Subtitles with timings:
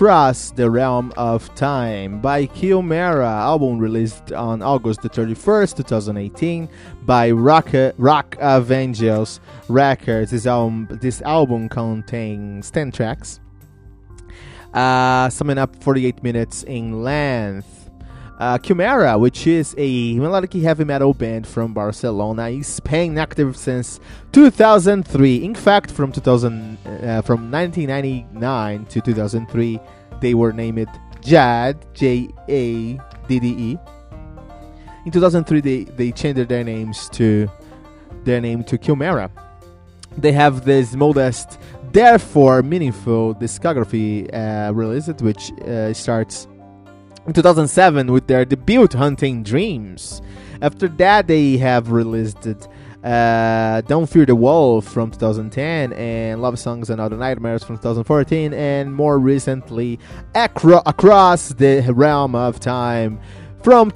[0.00, 6.70] Across the Realm of Time by Kilmera, album released on August the 31st, 2018
[7.04, 7.68] by Rock,
[7.98, 10.30] Rock Avengers Records.
[10.30, 13.40] This album, this album contains 10 tracks,
[14.72, 17.79] uh, summing up 48 minutes in length.
[18.40, 24.00] Uh, Chimera, which is a melodic heavy metal band from Barcelona, is Spain, active since
[24.32, 25.44] 2003.
[25.44, 29.78] In fact, from 2000, uh, from 1999 to 2003,
[30.22, 30.88] they were named
[31.20, 33.78] JAD, J A D D E.
[35.04, 37.46] In 2003, they they changed their names to
[38.24, 39.30] their name to Chimera.
[40.16, 41.58] They have this modest,
[41.92, 46.48] therefore meaningful discography uh, released, which uh, starts
[47.26, 50.22] in 2007 with their debut Hunting Dreams.
[50.62, 52.46] After that, they have released
[53.02, 58.52] uh, Don't Fear the Wolf from 2010 and Love Songs and Other Nightmares from 2014,
[58.52, 59.98] and more recently,
[60.34, 63.20] Acro- Across the Realm of Time
[63.62, 63.90] from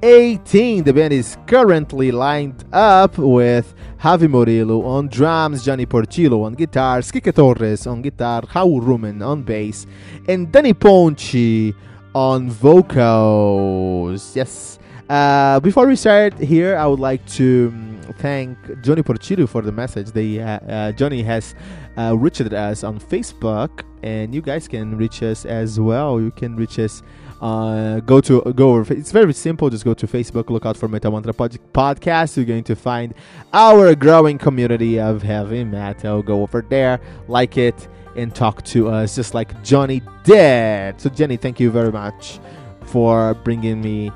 [0.00, 0.84] 2018.
[0.84, 7.12] The band is currently lined up with Javi Morillo on drums, Johnny Portillo on guitars,
[7.12, 9.86] Kike Torres on guitar, Raul Rumen on bass,
[10.26, 11.74] and Danny Ponchi
[12.14, 14.34] on vocals.
[14.34, 14.78] Yes.
[15.08, 19.72] Uh, before we start here, I would like to um, thank Johnny Portillo for the
[19.72, 20.12] message.
[20.12, 21.54] They uh, uh, Johnny has
[21.98, 26.20] uh, reached us on Facebook, and you guys can reach us as well.
[26.20, 27.02] You can reach us.
[27.40, 28.92] Uh, go to go over.
[28.92, 29.70] It's very simple.
[29.70, 32.36] Just go to Facebook, look out for Metal Mantra pod- Podcast.
[32.36, 33.14] You're going to find
[33.52, 36.22] our growing community of heavy metal.
[36.22, 41.00] Go over there, like it, and talk to us, just like Johnny did.
[41.00, 42.40] So, Jenny, thank you very much
[42.84, 44.10] for bringing me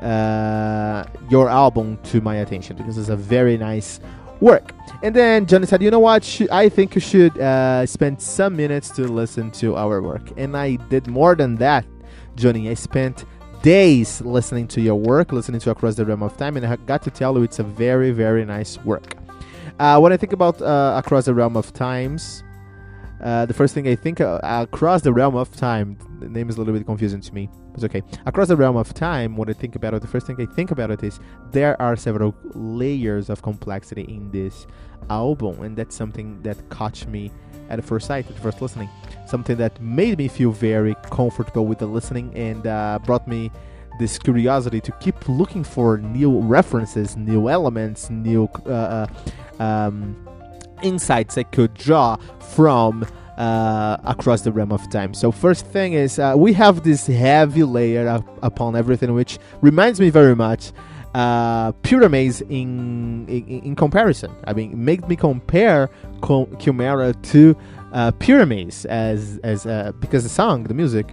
[0.00, 4.00] uh, your album to my attention because it's a very nice
[4.40, 4.72] work.
[5.02, 6.22] And then Johnny said, "You know what?
[6.24, 10.56] Sh- I think you should uh, spend some minutes to listen to our work." And
[10.56, 11.84] I did more than that,
[12.36, 12.68] Johnny.
[12.68, 13.24] I spent
[13.62, 17.02] days listening to your work, listening to Across the Realm of Time, and I got
[17.02, 19.16] to tell you it's a very, very nice work.
[19.78, 22.42] Uh, when I think about uh, Across the Realm of Times,
[23.22, 26.56] uh, the first thing I think uh, across the realm of time, the name is
[26.56, 27.48] a little bit confusing to me.
[27.74, 28.02] It's okay.
[28.26, 30.72] Across the realm of time, when I think about it, the first thing I think
[30.72, 31.20] about it is
[31.52, 34.66] there are several layers of complexity in this
[35.08, 37.30] album, and that's something that caught me
[37.68, 38.88] at first sight, at first listening.
[39.26, 43.50] Something that made me feel very comfortable with the listening and uh, brought me
[43.98, 48.46] this curiosity to keep looking for new references, new elements, new.
[48.66, 49.06] Uh,
[49.58, 50.16] um,
[50.82, 53.06] insights I could draw from
[53.38, 55.14] uh, across the realm of time.
[55.14, 60.00] So first thing is uh, we have this heavy layer up upon everything, which reminds
[60.00, 60.72] me very much
[61.14, 64.30] uh, Pyramids in, in, in comparison.
[64.44, 65.90] I mean, it made me compare
[66.20, 67.56] Com- Chimera to
[67.92, 71.12] uh, Pyramids as as uh, because the song, the music.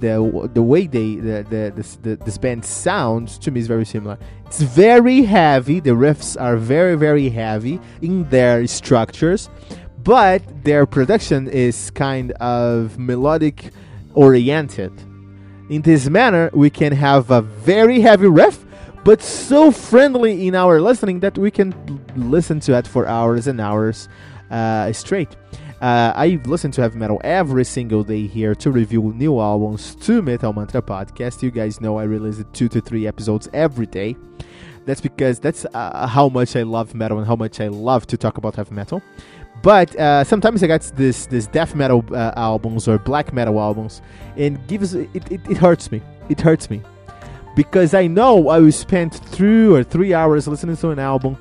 [0.00, 4.16] The, the way they the, the, the this band sounds to me is very similar.
[4.46, 5.78] It's very heavy.
[5.78, 9.50] The riffs are very very heavy in their structures,
[10.02, 13.72] but their production is kind of melodic
[14.14, 14.92] oriented.
[15.68, 18.64] In this manner, we can have a very heavy riff,
[19.04, 21.74] but so friendly in our listening that we can
[22.16, 24.08] listen to it for hours and hours
[24.50, 25.36] uh, straight.
[25.80, 30.20] Uh, I listen to heavy metal every single day here to review new albums to
[30.20, 31.42] Metal Mantra Podcast.
[31.42, 34.14] You guys know I release two to three episodes every day.
[34.84, 38.18] That's because that's uh, how much I love metal and how much I love to
[38.18, 39.02] talk about heavy metal.
[39.62, 44.02] But uh, sometimes I get this this death metal uh, albums or black metal albums,
[44.36, 46.02] and gives it, it, it hurts me.
[46.28, 46.82] It hurts me
[47.56, 51.36] because I know I will spend two or three hours listening to an album,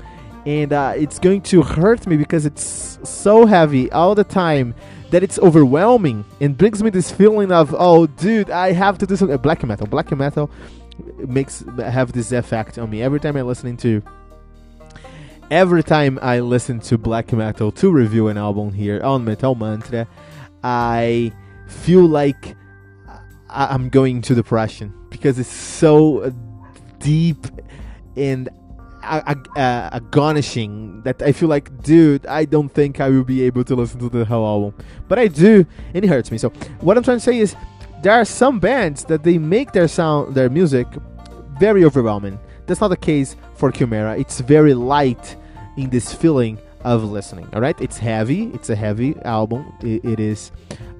[0.46, 4.74] and uh, it's going to hurt me because it's so heavy all the time
[5.12, 9.16] that it's overwhelming and brings me this feeling of oh dude I have to do
[9.16, 9.38] something.
[9.38, 10.52] Black metal black metal
[11.18, 14.04] makes have this effect on me every time I'm listening to
[15.50, 20.08] every time I listen to black metal to review an album here on Metal Mantra
[20.64, 21.32] I
[21.68, 22.56] feel like
[23.50, 26.34] I- I'm going to depression because it's so
[27.00, 27.48] deep
[28.16, 28.50] and
[29.04, 29.48] ag-
[31.04, 34.10] that I feel like, dude, I don't think I will be able to listen to
[34.10, 34.86] the whole album.
[35.08, 36.38] But I do, and it hurts me.
[36.38, 36.50] So
[36.82, 37.56] what I'm trying to say is,
[38.02, 40.88] there are some bands that they make their sound, their music,
[41.60, 42.40] very overwhelming.
[42.66, 44.18] That's not the case for Chimera.
[44.18, 45.36] It's very light
[45.76, 47.48] in this feeling of listening.
[47.54, 48.46] All right, it's heavy.
[48.54, 49.74] It's a heavy album.
[49.82, 50.52] it, it is.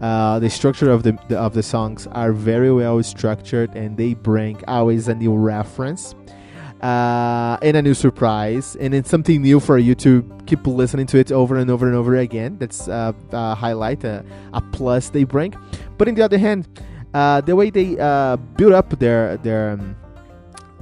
[0.02, 4.14] Uh, the structure of the, the of the songs are very well structured, and they
[4.14, 6.16] bring always a new reference
[6.82, 11.18] uh, and a new surprise, and it's something new for you to keep listening to
[11.18, 12.58] it over and over and over again.
[12.58, 14.24] That's uh, a highlight, a,
[14.54, 15.54] a plus they bring.
[15.98, 16.68] But on the other hand,
[17.14, 19.96] uh, the way they uh, build up their their um,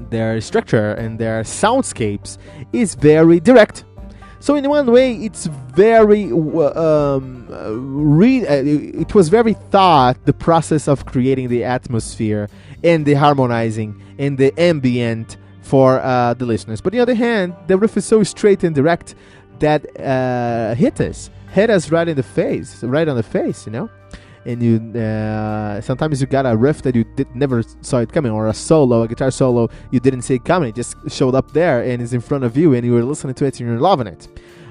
[0.09, 2.37] their structure and their soundscapes
[2.71, 3.83] is very direct.
[4.39, 7.73] So in one way, it's very um, uh,
[9.03, 12.49] it was very thought the process of creating the atmosphere
[12.83, 16.81] and the harmonizing and the ambient for uh, the listeners.
[16.81, 19.15] But on the other hand, the riff is so straight and direct
[19.59, 23.71] that uh, hit us, hit us right in the face, right on the face, you
[23.71, 23.89] know.
[24.47, 28.31] And you uh, sometimes you got a riff that you did, never saw it coming,
[28.31, 30.69] or a solo, a guitar solo you didn't see it coming.
[30.69, 33.35] It just showed up there and is in front of you, and you were listening
[33.35, 34.27] to it and you're loving it.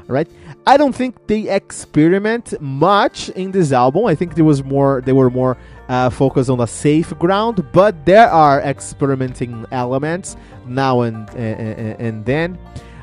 [0.08, 0.28] Right?
[0.67, 4.06] I don't think they experiment much in this album.
[4.06, 5.02] I think there was more.
[5.05, 5.56] They were more
[5.88, 10.37] uh, focused on the safe ground, but there are experimenting elements
[10.67, 12.58] now and and, and then.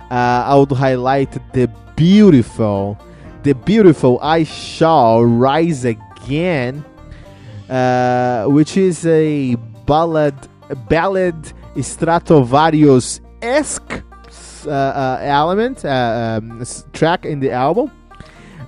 [0.10, 2.98] Uh, I would highlight the beautiful,
[3.44, 6.12] the beautiful "I Shall Rise Again,"
[7.70, 9.56] uh, which is a
[9.86, 10.36] ballad,
[10.90, 11.36] ballad
[11.75, 14.04] Stratovarius esque
[14.66, 17.92] uh, uh, element uh, um, track in the album.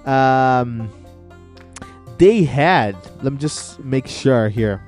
[0.05, 0.89] Um,
[2.17, 4.81] they had, let me just make sure here,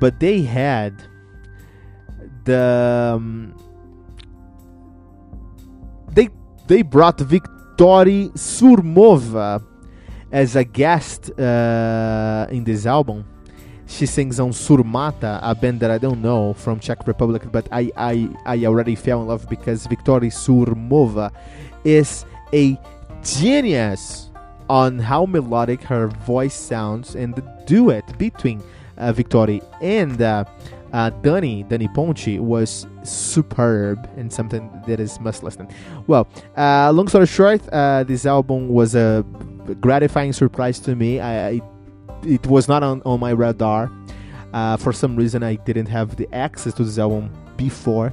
[0.00, 1.02] but they had
[2.44, 3.14] the.
[3.16, 3.54] Um,
[6.12, 6.28] they
[6.66, 9.64] they brought Victory Surmova
[10.32, 13.24] as a guest uh, in this album.
[13.86, 17.90] She sings on Surmata, a band that I don't know from Czech Republic, but I,
[17.96, 21.32] I, I already fell in love because Victoria Surmova
[21.84, 22.78] is a
[23.24, 24.30] genius
[24.68, 28.62] on how melodic her voice sounds and the duet between
[28.98, 30.44] uh, Victoria and uh,
[30.92, 35.68] uh, Dani, Dani Ponte was superb and something that is must listen.
[36.06, 39.24] Well, uh, long story short, uh, this album was a
[39.74, 41.20] gratifying surprise to me.
[41.20, 41.60] I, I
[42.24, 43.90] it was not on, on my radar.
[44.52, 48.12] Uh, for some reason, I didn't have the access to this album before.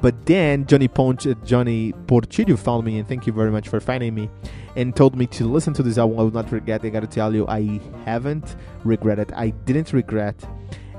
[0.00, 4.14] But then Johnny Ponch, Johnny Portillo found me, and thank you very much for finding
[4.14, 4.28] me,
[4.74, 6.18] and told me to listen to this album.
[6.18, 6.84] I will not regret.
[6.84, 9.32] I gotta tell you, I haven't regretted.
[9.32, 10.36] I didn't regret.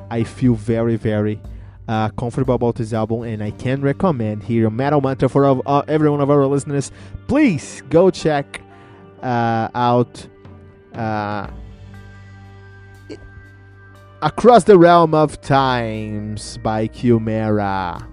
[0.09, 1.41] I feel very, very
[1.87, 6.09] uh, comfortable about this album, and I can recommend here Metal Mantra for uh, every
[6.09, 6.91] one of our listeners.
[7.27, 8.62] Please go check uh,
[9.23, 10.27] out
[10.93, 11.47] uh,
[14.21, 18.07] Across the Realm of Times by Chimera.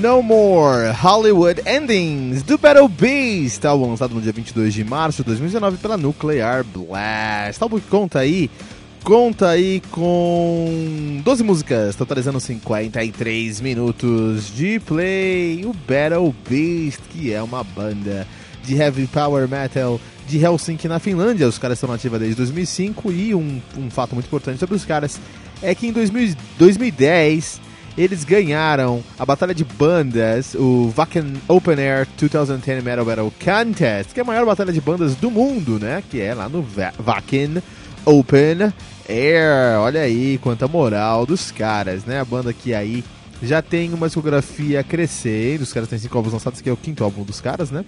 [0.00, 5.28] No More Hollywood Endings do Battle Beast, álbum lançado no dia 22 de março de
[5.28, 7.62] 2019 pela Nuclear Blast.
[7.62, 8.50] Álbum que conta aí,
[9.02, 15.64] conta aí com 12 músicas, totalizando 53 minutos de play.
[15.64, 18.26] O Battle Beast, que é uma banda
[18.64, 19.98] de heavy power metal
[20.28, 21.48] de Helsinki na Finlândia.
[21.48, 25.18] Os caras estão nativos desde 2005 e um, um fato muito importante sobre os caras
[25.62, 27.65] é que em 2000, 2010
[27.96, 34.20] eles ganharam a batalha de bandas, o Wacken Open Air 2010 Metal Battle Contest, que
[34.20, 36.02] é a maior batalha de bandas do mundo, né?
[36.10, 36.64] Que é lá no
[36.98, 37.62] Wacken
[38.04, 38.72] Open
[39.08, 39.80] Air.
[39.80, 42.20] Olha aí quanta moral dos caras, né?
[42.20, 43.02] A banda que aí
[43.42, 45.62] já tem uma discografia crescendo.
[45.62, 47.82] Os caras têm cinco álbuns lançados, que é o quinto álbum dos caras, né?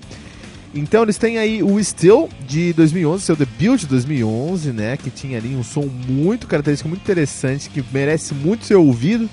[0.74, 4.96] Então eles têm aí o Still de 2011, seu debut de 2011, né?
[4.96, 9.28] Que tinha ali um som muito característico, muito interessante, que merece muito ser ouvido.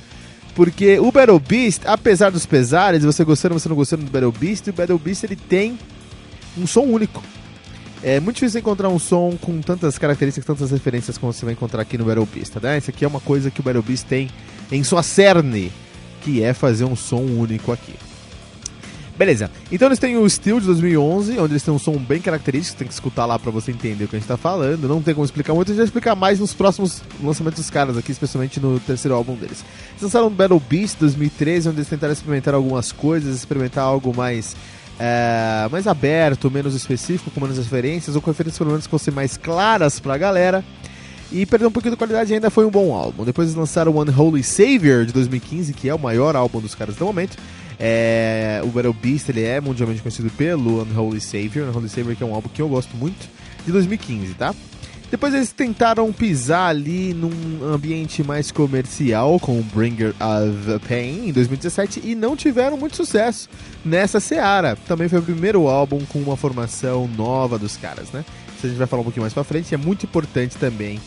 [0.55, 4.31] Porque o Battle Beast, apesar dos pesares, você gostando ou você não gostando do Battle
[4.31, 5.77] Beast, o Battle Beast ele tem
[6.57, 7.21] um som único.
[8.01, 11.81] É muito difícil encontrar um som com tantas características, tantas referências como você vai encontrar
[11.81, 12.77] aqui no Battle Beast, né?
[12.77, 14.29] Isso aqui é uma coisa que o Battle Beast tem
[14.71, 15.71] em sua cerne,
[16.21, 17.93] que é fazer um som único aqui.
[19.17, 22.79] Beleza, então eles têm o Steel de 2011, onde eles têm um som bem característico,
[22.79, 24.89] tem que escutar lá pra você entender o que a gente tá falando.
[24.89, 27.97] Não tem como explicar muito, a gente vai explicar mais nos próximos lançamentos dos caras
[27.97, 29.63] aqui, especialmente no terceiro álbum deles.
[29.91, 34.53] Eles lançaram Battle Beast 2013, onde eles tentaram experimentar algumas coisas, experimentar algo mais,
[34.99, 39.13] é, mais aberto, menos específico, com menos referências, ou com referências pelo menos que fossem
[39.13, 40.61] mais claras pra galera.
[41.31, 43.23] E perdeu um pouquinho da qualidade ainda foi um bom álbum.
[43.23, 47.05] Depois eles lançaram Unholy Savior de 2015, que é o maior álbum dos caras do
[47.05, 47.37] momento.
[47.79, 51.69] É, o Battle Beast ele é mundialmente conhecido pelo Unholy Savior.
[51.69, 53.27] Unholy Savior que é um álbum que eu gosto muito,
[53.65, 54.53] de 2015, tá?
[55.09, 62.01] Depois eles tentaram pisar ali num ambiente mais comercial com Bringer of Pain em 2017
[62.03, 63.47] e não tiveram muito sucesso
[63.83, 64.75] nessa seara.
[64.87, 68.25] Também foi o primeiro álbum com uma formação nova dos caras, né?
[68.57, 69.73] Isso a gente vai falar um pouquinho mais pra frente.
[69.73, 70.99] É muito importante também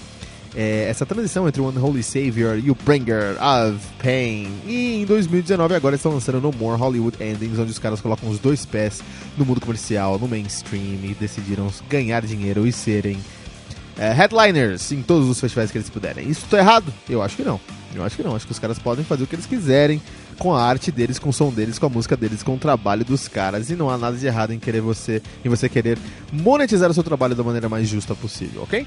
[0.55, 4.50] é, essa transição entre o Unholy Savior e o Bringer of Pain.
[4.67, 8.38] E em 2019 agora estão lançando No More Hollywood Endings, onde os caras colocam os
[8.38, 9.02] dois pés
[9.37, 13.19] no mundo comercial, no mainstream e decidiram ganhar dinheiro e serem
[13.99, 16.28] é, headliners em todos os festivais que eles puderem.
[16.28, 16.93] Isso tá errado?
[17.09, 17.61] Eu acho que não.
[17.95, 18.37] Eu acho que não.
[18.37, 20.00] Acho que os caras podem fazer o que eles quiserem
[20.38, 23.05] com a arte deles, com o som deles, com a música deles, com o trabalho
[23.05, 23.71] dos caras.
[23.71, 25.99] E não há nada de errado em querer você, em você querer
[26.33, 28.87] monetizar o seu trabalho da maneira mais justa possível, ok?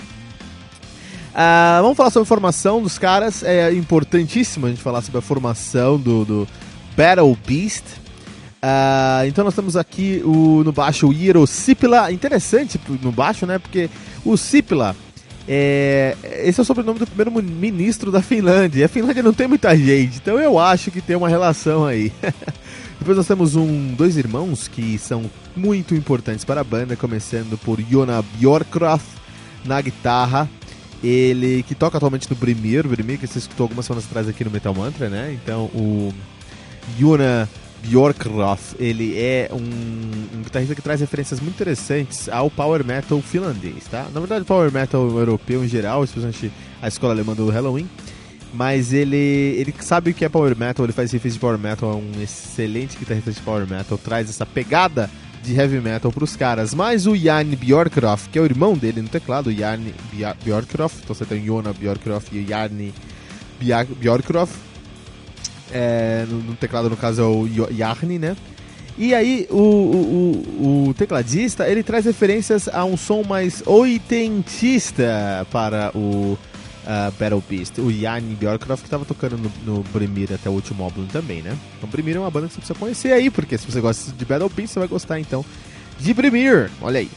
[1.31, 3.43] Uh, vamos falar sobre a formação dos caras.
[3.43, 6.47] É importantíssimo a gente falar sobre a formação do, do
[6.95, 7.83] Battle Beast.
[8.63, 12.11] Uh, então nós temos aqui o, no baixo o Hiro Sipila.
[12.11, 13.57] Interessante no baixo, né?
[13.59, 13.89] Porque
[14.25, 14.95] o Sipila.
[15.47, 18.81] É, esse é o sobrenome do primeiro ministro da Finlândia.
[18.81, 22.11] E a Finlândia não tem muita gente, então eu acho que tem uma relação aí.
[23.00, 27.81] Depois nós temos um, dois irmãos que são muito importantes para a banda, começando por
[27.81, 29.01] Jona Bjorkroth
[29.65, 30.47] na guitarra,
[31.03, 34.51] ele que toca atualmente no Brimir, Brimir que você escutou algumas semanas atrás aqui no
[34.51, 35.38] Metal Mantra, né?
[35.41, 36.13] Então o
[36.98, 37.50] Jona
[37.84, 43.86] Bjorkroth, ele é um, um, guitarrista que traz referências muito interessantes ao power metal finlandês,
[43.89, 44.08] tá?
[44.13, 47.89] Na verdade, power metal europeu em geral, especialmente a escola alemã do Halloween.
[48.53, 51.93] Mas ele, ele sabe o que é power metal, ele faz riffs de power metal,
[51.93, 55.10] é um excelente guitarrista de power metal, traz essa pegada
[55.43, 56.74] de heavy metal pros caras.
[56.74, 59.79] Mas o Jan Bjorkroff, que é o irmão dele no teclado, o Jan
[60.43, 62.69] Bjorkroff, então você tem o Jona Bjorkroff e o Jan
[64.00, 64.53] Bjorkroff.
[65.74, 68.36] É, no, no, teclado, no caso, é o Jarni, né?
[68.98, 75.91] E aí, o, o, o, tecladista, ele traz referências a um som mais oitentista para
[75.95, 76.38] o
[76.91, 77.79] uh, Battle Beast.
[77.79, 79.86] O Jan Bjorkroff que estava tocando no, no
[80.33, 81.57] até o último álbum também, né?
[81.77, 84.25] Então Brimir é uma banda que você precisa conhecer aí, porque se você gosta de
[84.25, 85.45] Battle Beast, você vai gostar então
[86.00, 86.69] de Brimir.
[86.81, 87.10] Olha aí.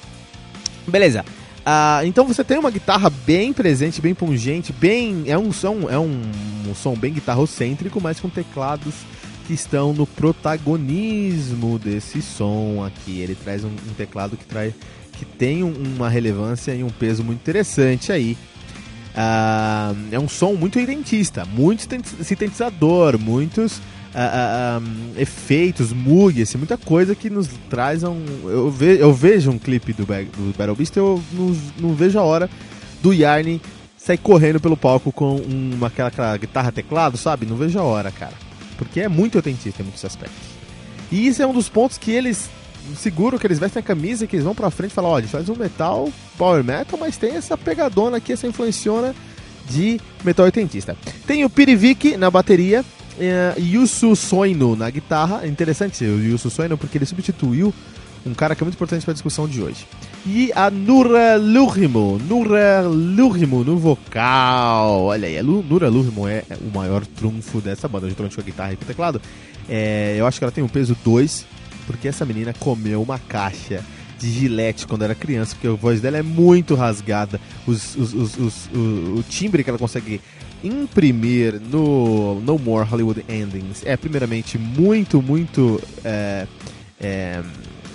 [0.86, 1.24] Beleza.
[1.60, 5.98] Uh, então você tem uma guitarra bem presente, bem pungente, bem é um som é
[5.98, 6.20] um,
[6.68, 8.94] um som bem guitarrocêntrico, mas com teclados
[9.46, 13.18] que estão no protagonismo desse som aqui.
[13.18, 14.74] Ele traz um, um teclado que traz
[15.12, 18.36] que tem uma relevância e um peso muito interessante aí
[19.14, 21.86] Uh, é um som muito identista, muito
[22.24, 23.80] sintetizador, muitos
[24.14, 24.82] uh,
[25.16, 28.24] efeitos, mugs, assim, muita coisa que nos traz um.
[28.44, 32.22] Eu, ve, eu vejo um clipe do, do Battle Beast eu não, não vejo a
[32.22, 32.50] hora
[33.02, 33.60] do Yarn
[33.96, 37.46] sair correndo pelo palco com uma, aquela, aquela guitarra teclado, sabe?
[37.46, 38.34] Não vejo a hora, cara.
[38.76, 40.42] Porque é muito autentista em muitos aspectos.
[41.10, 42.50] E isso é um dos pontos que eles
[42.96, 45.16] seguro que eles vestem a camisa e que eles vão pra frente e falam, ó,
[45.16, 49.14] a gente faz um metal, power metal, mas tem essa pegadona aqui, essa influenciona
[49.68, 50.96] de metal oitentista.
[51.26, 56.98] Tem o Pirivik na bateria, uh, Yusu Soino na guitarra, interessante o Yusu Soino porque
[56.98, 57.72] ele substituiu
[58.26, 59.86] um cara que é muito importante para a discussão de hoje.
[60.26, 65.02] E a Nura Lurimo, Nura Lurimo no vocal.
[65.02, 68.72] Olha aí, a Nura Lurimo é o maior trunfo dessa banda, juntamente com a guitarra
[68.72, 69.20] e com o teclado.
[69.68, 71.46] É, eu acho que ela tem um peso 2
[71.86, 73.84] porque essa menina comeu uma caixa
[74.18, 77.40] de gilete quando era criança, porque a voz dela é muito rasgada.
[77.66, 80.20] Os, os, os, o, o timbre que ela consegue
[80.62, 85.80] imprimir no No More Hollywood Endings é, primeiramente, muito, muito.
[86.04, 86.46] É,
[87.00, 87.42] é,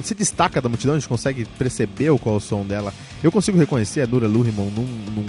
[0.04, 2.94] se destaca da multidão, a gente consegue perceber qual é o som dela.
[3.24, 5.26] Eu consigo reconhecer a Nura Lurimon num, num,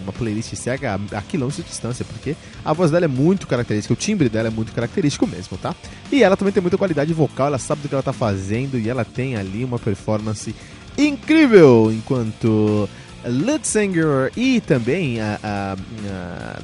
[0.00, 3.96] numa playlist cega a, quilômetros de distância, porque a voz dela é muito característica, o
[3.96, 5.74] timbre dela é muito característico mesmo, tá?
[6.12, 8.88] E ela também tem muita qualidade vocal, ela sabe do que ela tá fazendo e
[8.88, 10.54] ela tem ali uma performance
[10.96, 12.88] incrível enquanto
[13.24, 15.76] lead singer e também a, a,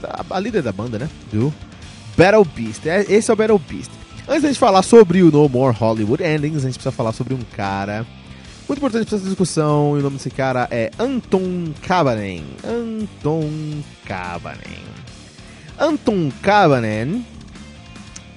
[0.04, 1.08] a, a líder da banda, né?
[1.32, 1.52] Do
[2.16, 2.86] Battle Beast.
[2.86, 3.90] É, esse é o Battle Beast.
[4.30, 7.34] Antes da gente falar sobre o No More Hollywood Endings, a gente precisa falar sobre
[7.34, 8.06] um cara
[8.68, 9.96] muito importante para essa discussão.
[9.96, 12.44] E o nome desse cara é Anton Kabanen.
[12.62, 13.50] Anton
[14.04, 14.84] Kabanen.
[15.76, 17.26] Anton Kabanen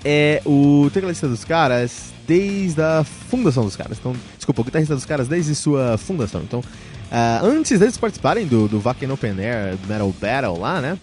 [0.04, 4.00] é o tecladista dos caras desde a fundação dos caras.
[4.00, 6.42] Então, desculpa, o guitarrista dos caras desde sua fundação.
[6.42, 10.98] Então, uh, antes deles participarem do, do Wacken Open Air Metal Battle lá, né?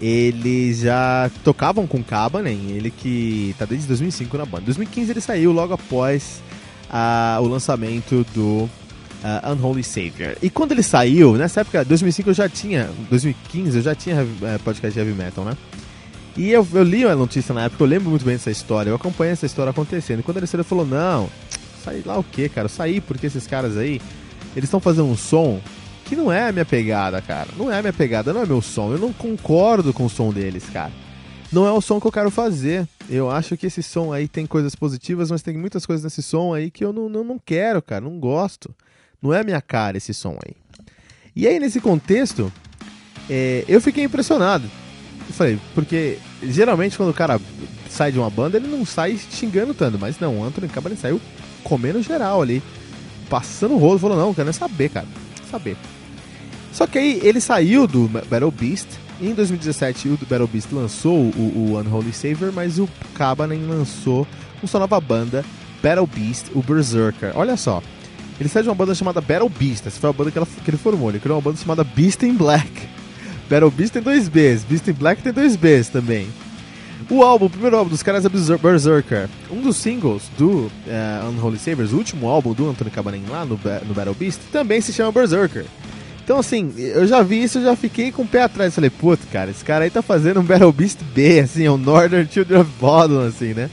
[0.00, 4.62] Eles já tocavam com Cabanen, ele que tá desde 2005 na banda.
[4.62, 6.42] Em 2015 ele saiu logo após
[6.90, 8.68] uh, o lançamento do
[9.24, 10.36] uh, Unholy Savior.
[10.42, 14.62] E quando ele saiu, nessa época, 2005 eu já tinha, 2015 eu já tinha uh,
[14.64, 15.56] podcast de heavy metal, né?
[16.36, 18.96] E eu, eu li uma notícia na época, eu lembro muito bem dessa história, eu
[18.96, 20.20] acompanhei essa história acontecendo.
[20.20, 21.30] E quando ele saiu, ele falou: Não,
[21.84, 22.68] sai lá o que, cara?
[22.68, 24.00] Saí porque esses caras aí,
[24.56, 25.60] eles estão fazendo um som
[26.04, 27.48] que não é a minha pegada, cara.
[27.56, 28.92] Não é a minha pegada, não é meu som.
[28.92, 30.92] Eu não concordo com o som deles, cara.
[31.50, 32.86] Não é o som que eu quero fazer.
[33.08, 36.52] Eu acho que esse som aí tem coisas positivas, mas tem muitas coisas nesse som
[36.52, 38.00] aí que eu não, não, não quero, cara.
[38.00, 38.74] Não gosto.
[39.22, 40.54] Não é a minha cara esse som aí.
[41.34, 42.52] E aí, nesse contexto,
[43.28, 44.68] é, eu fiquei impressionado.
[45.28, 47.40] Eu falei, porque geralmente quando o cara
[47.88, 49.98] sai de uma banda, ele não sai xingando tanto.
[49.98, 51.20] Mas não, o Anthony Cabaret saiu
[51.62, 52.62] comendo geral ali.
[53.30, 55.06] Passando o rolo, falou, não, quero nem saber, cara.
[55.50, 55.76] Saber.
[56.74, 58.88] Só que aí ele saiu do Battle Beast.
[59.22, 64.26] Em 2017, o Battle Beast lançou o, o Unholy Savior, mas o Cabanen lançou
[64.60, 65.44] com sua nova banda,
[65.80, 67.30] Battle Beast, o Berserker.
[67.36, 67.80] Olha só,
[68.40, 69.86] ele saiu de uma banda chamada Battle Beast.
[69.86, 71.10] Essa foi a banda que, ela, que ele formou.
[71.10, 72.68] Ele criou uma banda chamada Beast in Black.
[73.48, 76.26] Battle Beast tem dois Bs, Beast in Black tem dois Bs também.
[77.08, 79.28] O álbum, o primeiro álbum dos caras é Berserker.
[79.48, 83.60] Um dos singles do uh, Unholy Sabers, o último álbum do Anthony Cabanen lá no,
[83.86, 85.66] no Battle Beast, também se chama Berserker.
[86.24, 88.74] Então, assim, eu já vi isso, eu já fiquei com o pé atrás.
[88.74, 91.76] Falei, puto, cara, esse cara aí tá fazendo um Battle Beast B, assim, é um
[91.76, 93.68] Northern Children of Bodom, assim, né?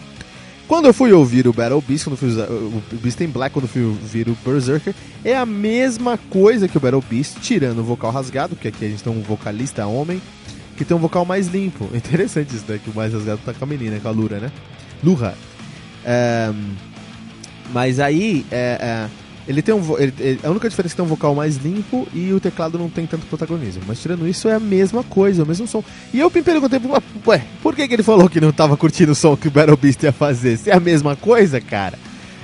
[0.68, 3.66] Quando eu fui ouvir o Battle Beast, quando fui usar, o Beast in Black, quando
[3.66, 4.94] eu fui ouvir o Berserker,
[5.24, 8.90] é a mesma coisa que o Battle Beast, tirando o vocal rasgado, porque aqui a
[8.90, 10.22] gente tem um vocalista homem,
[10.76, 11.90] que tem um vocal mais limpo.
[11.96, 12.80] Interessante isso, né?
[12.84, 14.52] Que o mais rasgado tá com a menina, com a Lura, né?
[15.02, 15.36] Lura.
[16.06, 16.52] É,
[17.74, 19.10] mas aí, é, é,
[19.48, 19.98] ele tem um.
[19.98, 22.78] Ele, ele, a única diferença é que tem um vocal mais limpo e o teclado
[22.78, 23.82] não tem tanto protagonismo.
[23.88, 25.84] Mas tirando isso, é a mesma coisa, o mesmo som.
[26.14, 26.80] E eu me perguntei,
[27.28, 29.78] ué, por que, que ele falou que não tava curtindo o som que o Battle
[29.78, 30.58] Beast ia fazer?
[30.58, 31.98] Se é a mesma coisa, cara.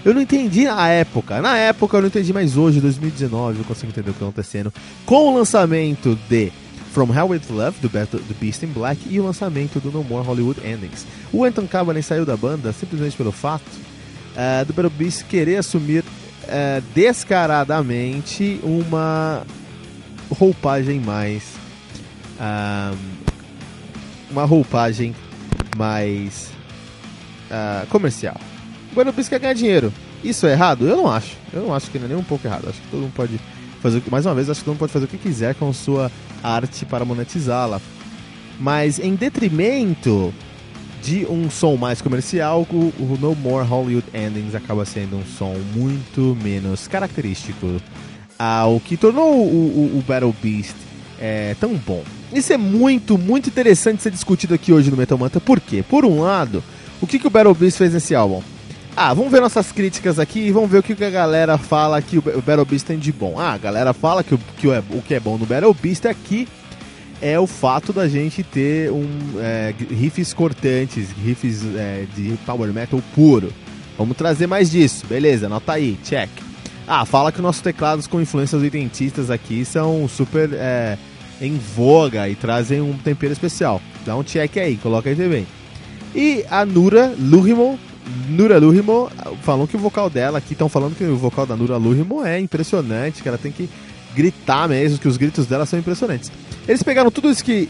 [0.04, 1.42] Eu não entendi na época.
[1.42, 4.74] Na época eu não entendi, mas hoje, 2019, eu consigo entender o que está acontecendo.
[5.06, 6.52] Com o lançamento de
[6.94, 10.04] From Hell with Love, do, Battle, do Beast in Black, e o lançamento do No
[10.04, 11.06] More Hollywood Endings.
[11.32, 13.70] O Anton Cabanen saiu da banda simplesmente pelo fato
[14.38, 16.04] uh, do Battle Beast querer assumir
[16.48, 19.46] é, descaradamente uma
[20.32, 21.44] roupagem mais.
[22.40, 23.18] Um,
[24.30, 25.16] uma roupagem
[25.78, 26.52] mais
[27.50, 28.36] uh, comercial.
[28.96, 29.94] O Bis quer ganhar dinheiro.
[30.24, 30.88] Isso é errado?
[30.88, 31.38] Eu não acho.
[31.54, 32.68] Eu não acho que não é nem um pouco errado.
[32.68, 33.40] Acho que todo mundo pode
[33.82, 34.02] fazer.
[34.10, 36.12] Mais uma vez, acho que todo mundo pode fazer o que quiser com sua
[36.44, 37.80] arte para monetizá-la.
[38.60, 40.34] Mas em detrimento
[41.02, 46.38] de um som mais comercial, o, No More Hollywood Endings acaba sendo um som muito
[46.42, 47.82] menos característico
[48.38, 50.76] ao que tornou o, o, o Battle Beast
[51.20, 52.04] é, tão bom.
[52.32, 55.40] Isso é muito, muito interessante ser discutido aqui hoje no Metal Manta.
[55.40, 55.84] Por quê?
[55.88, 56.64] Por um lado,
[57.02, 58.42] o que, que o Battle Beast fez nesse álbum?
[58.96, 62.02] Ah, vamos ver nossas críticas aqui e vamos ver o que, que a galera fala
[62.02, 63.40] que o Battle Beast tem de bom.
[63.40, 66.06] Ah, a galera fala que, o, que o, o que é bom no Battle Beast
[66.06, 66.48] é que
[67.22, 69.08] é o fato da gente ter um
[69.40, 73.52] é, riffs cortantes, riffs é, de power metal puro.
[73.98, 75.48] Vamos trazer mais disso, beleza?
[75.48, 76.30] Anota aí, check.
[76.88, 80.98] Ah, fala que nossos teclados com influências oitentistas aqui são super é,
[81.42, 83.82] em voga e trazem um tempero especial.
[84.06, 85.46] Dá um check aí, coloca aí também.
[86.16, 87.78] E a Nura Lurimo,
[88.30, 89.10] Nura Lurimo,
[89.42, 92.40] falam que o vocal dela aqui, estão falando que o vocal da Nura Lurimo é
[92.40, 93.70] impressionante, que ela tem que
[94.16, 96.32] gritar mesmo, que os gritos dela são impressionantes.
[96.68, 97.70] Eles pegaram tudo isso que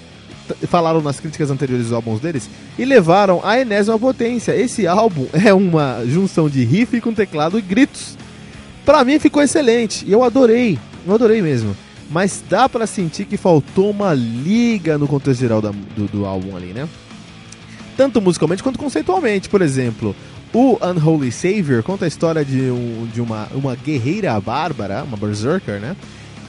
[0.68, 4.56] falaram nas críticas anteriores dos álbuns deles e levaram a enésima potência.
[4.56, 8.18] Esse álbum é uma junção de riff com teclado e gritos.
[8.86, 11.76] Pra mim ficou excelente e eu adorei, eu adorei mesmo.
[12.10, 16.56] Mas dá para sentir que faltou uma liga no contexto geral da, do, do álbum
[16.56, 16.88] ali, né?
[17.98, 20.16] Tanto musicalmente quanto conceitualmente, por exemplo.
[20.54, 25.82] O Unholy Savior conta a história de, um, de uma, uma guerreira bárbara, uma berserker,
[25.82, 25.98] né?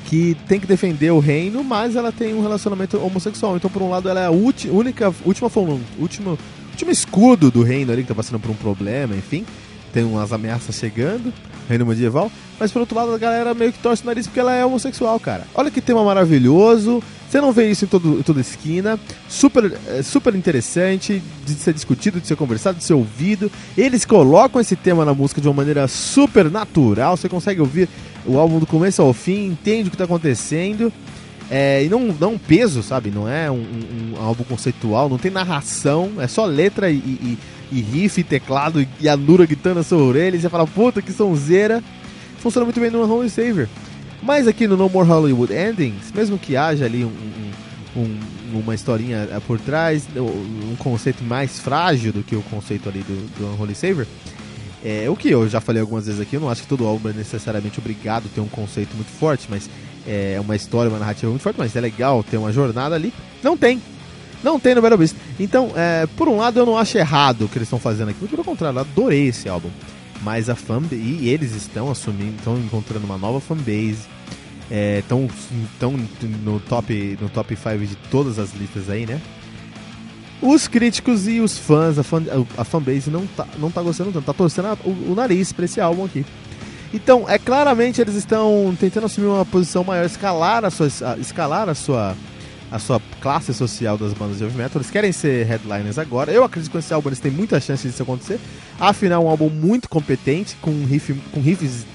[0.08, 3.56] Que tem que defender o reino, mas ela tem um relacionamento homossexual.
[3.56, 5.50] Então, por um lado, ela é a única, última,
[5.98, 6.38] última,
[6.70, 9.44] último escudo do reino ali, que tá passando por um problema, enfim.
[9.92, 11.33] Tem umas ameaças chegando,
[11.68, 12.31] reino medieval.
[12.59, 15.18] Mas, por outro lado, a galera meio que torce o nariz porque ela é homossexual,
[15.20, 15.46] cara.
[15.55, 17.03] Olha que tema maravilhoso.
[17.29, 18.98] Você não vê isso em, todo, em toda esquina.
[19.29, 23.53] Super, é, super interessante de ser discutido, de ser conversado, de ser ouvido.
[23.77, 27.16] Eles colocam esse tema na música de uma maneira super natural.
[27.16, 27.88] Você consegue ouvir
[28.27, 30.92] o álbum do começo ao fim, entende o que está acontecendo.
[31.51, 33.11] É, e não, não um peso, sabe?
[33.11, 37.38] Não é um, um, um, álbum conceitual, não tem narração, é só letra e, e
[37.76, 41.12] riff e teclado e a Nura gritando na sua orelha, e você fala, puta que
[41.12, 41.83] sonzeira.
[42.38, 43.68] Funciona muito bem no Holy Savior.
[44.22, 47.09] Mas aqui no No More Hollywood Endings, mesmo que haja ali um,
[47.96, 52.88] um, um, uma historinha eh, por trás, um conceito mais frágil do que o conceito
[52.88, 54.07] ali do, do Unholy Savior,
[54.85, 57.09] é, o que eu já falei algumas vezes aqui, eu não acho que todo álbum
[57.09, 59.68] é necessariamente obrigado a ter um conceito muito forte, mas
[60.07, 63.12] é uma história, uma narrativa muito forte, mas é legal ter uma jornada ali.
[63.42, 63.81] Não tem.
[64.42, 65.16] Não tem no Battle Beast.
[65.38, 68.20] Então, é, por um lado, eu não acho errado o que eles estão fazendo aqui,
[68.20, 69.70] muito pelo contrário, eu adorei esse álbum.
[70.22, 74.07] Mas a fanbase, e eles estão assumindo, estão encontrando uma nova fanbase,
[74.98, 79.20] estão é, no top no top 5 de todas as listas aí, né?
[80.40, 82.22] Os críticos e os fãs, a, fan,
[82.57, 85.64] a fanbase não tá, não tá gostando tanto, tá torcendo a, o, o, nariz pra
[85.64, 86.24] esse álbum aqui.
[86.94, 90.87] Então, é claramente eles estão tentando assumir uma posição maior, escalar a sua,
[91.18, 92.16] escalar a sua,
[92.70, 94.81] a sua classe social das bandas de heavy metal.
[94.81, 96.31] Eles querem ser headliners agora.
[96.31, 98.38] Eu acredito que esse álbum eles têm muita chance disso acontecer.
[98.78, 101.87] Afinal, um álbum muito competente, com, riff, com riffs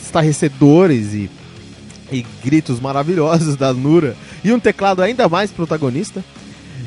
[0.00, 1.30] estarrecedores e,
[2.12, 4.16] e gritos maravilhosos da Nura.
[4.44, 6.24] E um teclado ainda mais protagonista.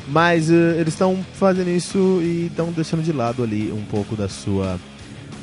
[0.08, 4.28] Mas uh, eles estão fazendo isso e estão deixando de lado ali um pouco da
[4.28, 4.78] sua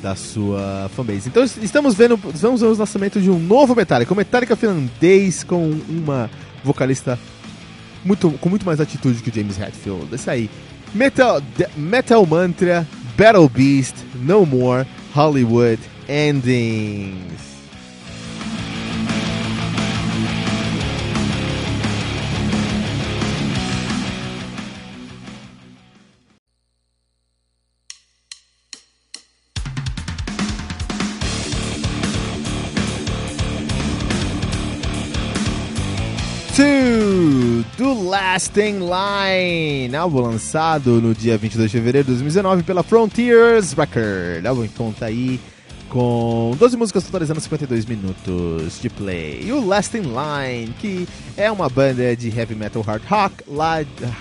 [0.02, 1.30] da sua fanbase.
[1.30, 5.72] Então estamos vendo, vamos ver o lançamento de um novo Metallica, um Metallica finlandês com
[5.90, 6.30] uma
[6.64, 7.18] vocalista
[8.06, 10.14] muito, com muito mais atitude que o James Hetfield.
[10.14, 10.50] Isso aí.
[10.94, 11.42] Metal,
[11.76, 12.88] Metal Mantra,
[13.18, 17.45] Battle Beast, No More, Hollywood Endings.
[38.04, 44.46] Lasting Line, álbum lançado no dia 22 de fevereiro de 2019 pela Frontiers Record.
[44.46, 45.40] Álbum que conta aí
[45.90, 49.44] com 12 músicas totalizando 52 minutos de play.
[49.46, 53.78] E o Lasting Line, que é uma banda de heavy metal hard rock, lá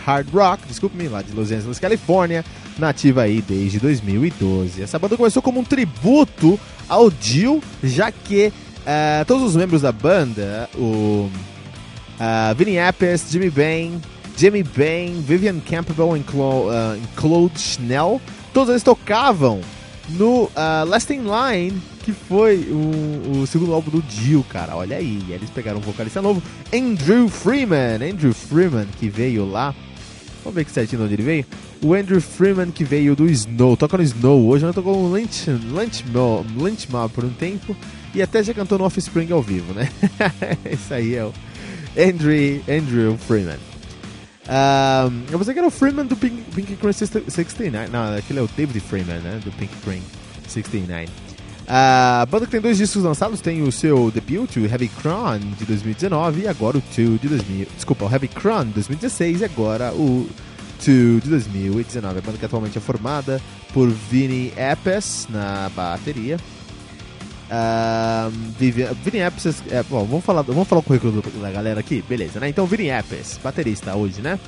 [0.06, 2.44] hard rock, desculpe-me, lá de Los Angeles, Califórnia,
[2.78, 4.82] nativa aí desde 2012.
[4.82, 6.58] Essa banda começou como um tributo
[6.88, 11.28] ao Dio, já que uh, todos os membros da banda, o
[12.20, 14.00] uh, Vinny Appice, Jimmy Bain,
[14.37, 18.20] Jimmy Bain, Vivian Campbell e Clo uh, Claude Schnell,
[18.53, 19.61] todos eles tocavam
[20.09, 24.77] no uh, Last in Line, que foi o, o, segundo álbum do Dio, cara.
[24.77, 28.11] Olha aí, eles pegaram um vocalista novo, Andrew Freeman.
[28.11, 29.74] Andrew Freeman, que veio lá.
[30.42, 31.46] Vamos ver que certinho de onde ele veio.
[31.83, 33.77] O Andrew Freeman, que veio do Snow.
[33.77, 36.05] Toca no Snow hoje, não tocou no Lynch, Lynch,
[36.57, 37.74] Lynch Mob por um tempo.
[38.14, 39.88] E até já cantou no Offspring ao vivo, né?
[40.70, 41.33] Isso aí é o
[41.96, 43.59] Andrew, Andrew Freeman.
[44.46, 47.88] Um, eu pensei que era o Freeman do Pink, Pink Cream 69.
[47.90, 49.40] Não, aquele é o David Freeman, né?
[49.42, 50.02] Do Pink Cream
[50.46, 51.09] 69.
[51.66, 55.64] A banda que tem dois discos lançados tem o seu debut, o Heavy Crown de
[55.64, 57.66] 2019 e agora o Two de 2000.
[57.74, 60.28] Desculpa, o Heavy Crown de 2016 e agora o
[60.85, 62.18] Two de 2019.
[62.18, 63.40] A banda que atualmente é formada
[63.72, 66.37] por Vinny Appice na bateria,
[67.54, 72.40] Uh, Vini Apps, é, bom, vamos falar, vamos falar o currículo da galera aqui, beleza,
[72.40, 72.48] né?
[72.48, 74.40] Então, Vini Apps, baterista hoje, né?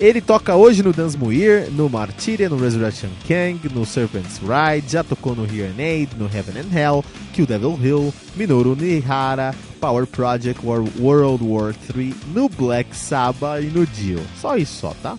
[0.00, 5.02] Ele toca hoje no Dance Muir, no Martyria, no Resurrection King, no Serpent's Ride, já
[5.02, 10.06] tocou no Here and Aid, no Heaven and Hell, Kill Devil Hill, Minoru Nihara, Power
[10.06, 14.20] Project, World War 3, no Black Sabbath e no Dio.
[14.40, 15.18] Só isso só, tá?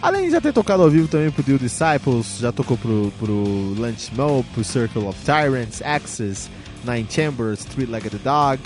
[0.00, 3.34] Além de já ter tocado ao vivo também pro The Disciples, já tocou pro, pro
[3.34, 6.48] Lunch Mo, pro Circle of Tyrants, Axis,
[6.84, 8.62] Nine Chambers, Three-Legged Dog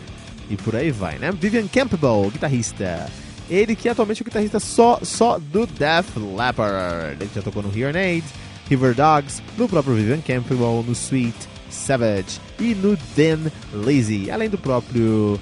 [0.51, 1.33] e por aí vai, né?
[1.33, 3.09] Vivian Campbell, guitarrista.
[3.49, 7.17] Ele que atualmente é o guitarrista só, só do Def Leppard.
[7.19, 8.25] Ele já tocou no Here Aid,
[8.69, 14.59] River Dogs, no próprio Vivian Campbell, no Sweet Savage e no Dan Lazy, além do
[14.59, 15.41] próprio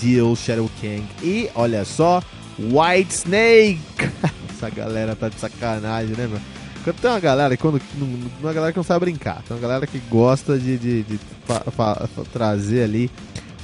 [0.00, 2.22] Deal Shadow King e, olha só,
[2.58, 3.80] White Snake.
[4.56, 6.40] Essa galera tá de sacanagem, né, meu?
[6.94, 7.80] Tem uma galera quando
[8.40, 11.60] uma galera que não sabe brincar, tem uma galera que gosta de, de, de fa,
[11.70, 13.10] fa, trazer ali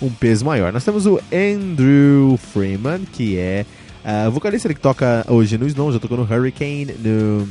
[0.02, 0.72] um peso maior.
[0.72, 3.64] Nós temos o Andrew Freeman, que é
[4.05, 7.48] uh, vocalista que toca hoje no Snow, já tocou no Hurricane, no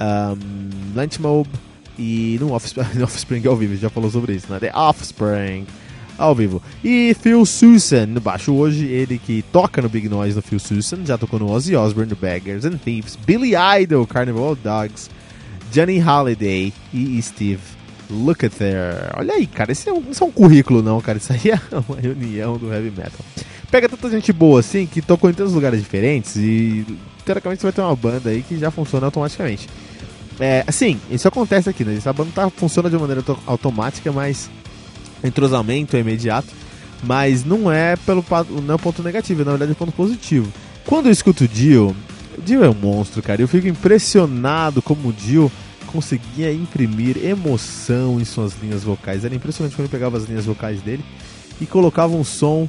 [0.00, 0.36] um,
[0.96, 1.48] Lunch Mob
[1.98, 4.58] e no Offspring, no Offspring ao vivo, já falou sobre isso, né?
[4.58, 5.66] The Offspring
[6.18, 6.60] ao vivo.
[6.82, 11.04] E Phil Susan no baixo hoje, ele que toca no Big Noise no Phil Susan,
[11.04, 15.08] já tocou no Ozzy Osbourne, no Beggars and Thieves, Billy Idol, Carnival Dogs,
[15.72, 17.60] Johnny Holiday e Steve
[18.10, 19.12] Lukather.
[19.16, 22.00] Olha aí, cara, esse é um, é um currículo não, cara, isso aí é uma
[22.00, 23.20] reunião do heavy metal.
[23.70, 26.84] Pega tanta gente boa assim, que tocou em tantos lugares diferentes e
[27.24, 29.68] teoricamente você vai ter uma banda aí que já funciona automaticamente.
[30.40, 31.96] É, assim, isso acontece aqui, né?
[31.96, 34.48] Essa banda tá, funciona de maneira automática, mas
[35.24, 36.48] entrosamento é imediato.
[37.02, 38.24] Mas não é pelo
[38.62, 40.52] não é ponto negativo, na verdade é ponto positivo.
[40.84, 41.94] Quando eu escuto o Dio,
[42.36, 43.40] o Dio é um monstro, cara.
[43.40, 45.50] Eu fico impressionado como o Dio
[45.86, 49.24] conseguia imprimir emoção em suas linhas vocais.
[49.24, 51.04] Era impressionante quando ele pegava as linhas vocais dele
[51.60, 52.68] e colocava um som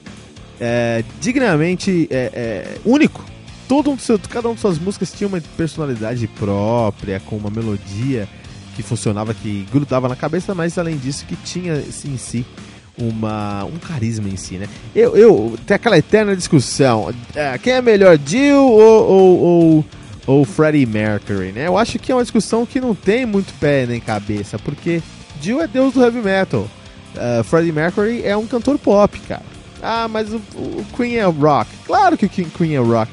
[0.59, 3.23] é, dignamente é, é, único.
[3.67, 8.27] Todo um seu, cada uma de suas músicas tinha uma personalidade própria, com uma melodia
[8.79, 12.45] que funcionava, que grudava na cabeça, mas além disso que tinha em si
[12.97, 14.67] uma, um carisma em si, né?
[14.95, 19.85] Eu, eu tem aquela eterna discussão, é, quem é melhor, Jill ou, ou, ou
[20.27, 21.67] ou Freddie Mercury, né?
[21.67, 25.01] Eu acho que é uma discussão que não tem muito pé nem cabeça, porque
[25.41, 26.67] Dio é deus do heavy metal.
[27.15, 29.41] Uh, Freddie Mercury é um cantor pop, cara.
[29.81, 31.71] Ah, mas o, o Queen é rock.
[31.85, 33.11] Claro que o Queen é rock.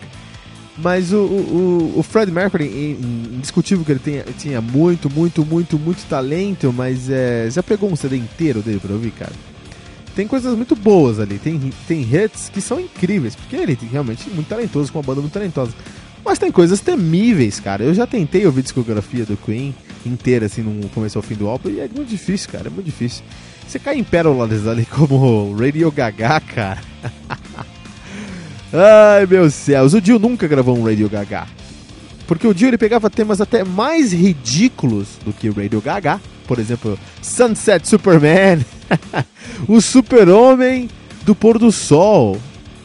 [0.78, 2.98] Mas o, o, o Freddie Mercury,
[3.32, 7.96] indiscutível que ele tenha, tinha muito, muito, muito, muito talento, mas é, já pegou um
[7.96, 9.32] CD inteiro dele pra ouvir, cara?
[10.14, 14.28] Tem coisas muito boas ali, tem, tem hits que são incríveis, porque ele é realmente
[14.30, 15.72] muito talentoso, com uma banda muito talentosa.
[16.24, 17.84] Mas tem coisas temíveis, cara.
[17.84, 21.70] Eu já tentei ouvir discografia do Queen inteira, assim, no começo ao fim do álbum,
[21.70, 22.66] e é muito difícil, cara.
[22.66, 23.22] É muito difícil.
[23.66, 26.80] Você cai em pérolas ali como Radio Gaga, cara.
[28.78, 29.94] Ai, meu céus.
[29.94, 31.46] O Dio nunca gravou um Radio Gaga.
[32.26, 36.20] Porque o Dio ele pegava temas até mais ridículos do que o Radio Gaga.
[36.46, 38.64] Por exemplo, Sunset Superman.
[39.66, 40.90] o Super-Homem
[41.24, 42.38] do Pôr do Sol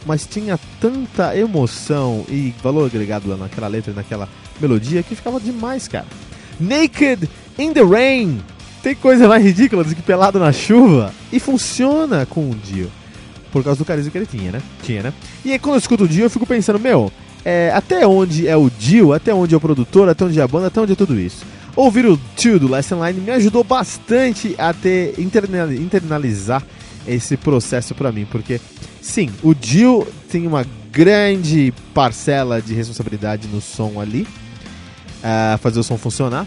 [0.06, 4.28] mas tinha tanta emoção e valor agregado lá naquela letra, naquela
[4.60, 6.08] melodia, que ficava demais, cara.
[6.60, 8.42] Naked in the Rain.
[8.82, 11.14] Tem coisa mais ridícula do que pelado na chuva.
[11.32, 12.92] E funciona com o Dio.
[13.52, 14.62] Por causa do carisma que ele tinha, né?
[14.84, 15.14] Tinha, né?
[15.44, 17.12] E aí quando eu escuto o Dio, eu fico pensando, meu,
[17.44, 20.48] é, até onde é o Dio, até onde é o produtor, até onde é a
[20.48, 21.46] banda, até onde é tudo isso.
[21.76, 26.64] Ouvir o Tio do Lesson Line me ajudou bastante a ter internalizar
[27.08, 28.60] esse processo para mim, porque
[29.02, 34.28] sim, o Dio tem uma grande parcela de responsabilidade no som ali,
[35.24, 36.46] uh, fazer o som funcionar,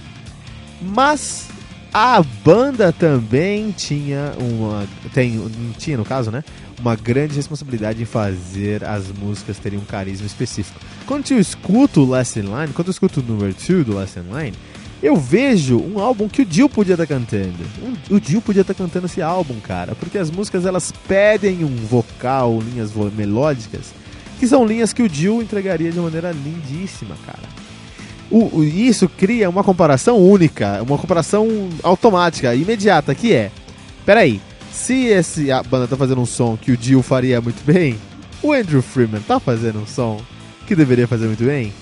[0.80, 1.48] mas
[1.92, 5.40] a banda também tinha uma tem
[5.78, 6.44] tinha no caso, né,
[6.80, 10.78] uma grande responsabilidade em fazer as músicas terem um carisma específico.
[11.06, 14.18] Quando eu escuto o Last in Line, quando eu escuto o número 2 do Last
[14.18, 14.56] in Line,
[15.02, 17.58] eu vejo um álbum que o Dio podia estar tá cantando.
[18.08, 21.76] O Dio podia estar tá cantando esse álbum, cara, porque as músicas elas pedem um
[21.76, 23.92] vocal, linhas vo melódicas,
[24.38, 27.48] que são linhas que o Dio entregaria de maneira lindíssima, cara.
[28.30, 33.50] O, o, isso cria uma comparação única, uma comparação automática, imediata, que é,
[34.06, 34.40] peraí,
[34.74, 37.96] se esse, a banda tá fazendo um som que o Dio faria muito bem,
[38.42, 40.20] o Andrew Freeman tá fazendo um som
[40.66, 41.72] que deveria fazer muito bem?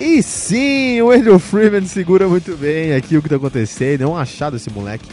[0.00, 4.00] E sim, o Andrew Freeman segura muito bem aqui o que tá acontecendo.
[4.00, 5.06] É um achado esse moleque.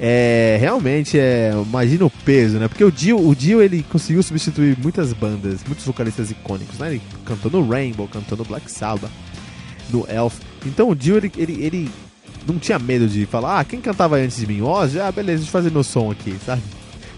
[0.00, 2.66] É, realmente, é, imagina o peso, né?
[2.66, 6.90] Porque o Dio, o Dio ele conseguiu substituir muitas bandas, muitos vocalistas icônicos, né?
[6.90, 9.10] Ele cantou no Rainbow, cantou no Black Sabbath,
[9.88, 10.40] no Elf.
[10.66, 11.90] Então o Dio, ele, ele, ele
[12.46, 14.62] não tinha medo de falar, ah, quem cantava antes de mim?
[14.62, 15.00] Ozzy?
[15.00, 16.62] Ah, beleza, deixa eu fazer meu som aqui, sabe?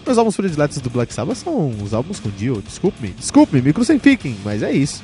[0.05, 4.37] Meus álbuns prediletos do Black Sabbath são os álbuns com Dio, desculpe-me, desculpe-me, me crucifiquem,
[4.43, 5.01] mas é isso.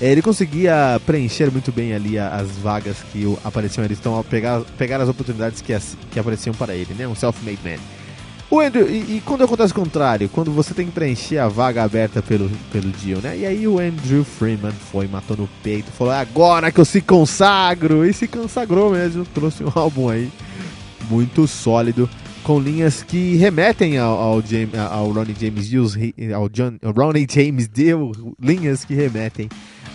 [0.00, 5.00] É, ele conseguia preencher muito bem ali as vagas que apareciam ali, então pegar, pegar
[5.00, 7.06] as oportunidades que, as, que apareciam para ele, né?
[7.06, 7.78] Um self-made man.
[8.52, 11.82] O Andrew, e, e, quando acontece o contrário, quando você tem que preencher a vaga
[11.82, 13.38] aberta pelo, pelo Dio, né?
[13.38, 18.04] E aí o Andrew Freeman foi, matou no peito, falou: agora que eu se consagro!
[18.04, 20.30] E se consagrou mesmo, trouxe um álbum aí
[21.08, 22.10] muito sólido,
[22.42, 25.86] com linhas que remetem ao, ao, James, ao Ronnie James Dio,
[26.36, 29.48] ao, John, Ronnie James Dio, linhas que remetem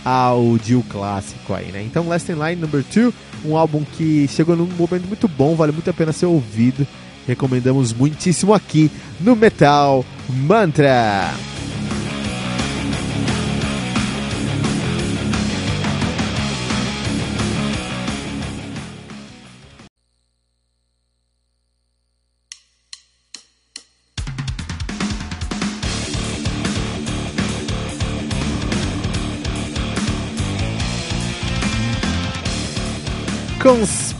[0.03, 1.83] ao Dio clássico aí, né?
[1.83, 3.13] Então, Last in Line Number 2,
[3.45, 6.87] um álbum que chegou num momento muito bom, vale muito a pena ser ouvido.
[7.27, 11.56] Recomendamos muitíssimo aqui no Metal Mantra.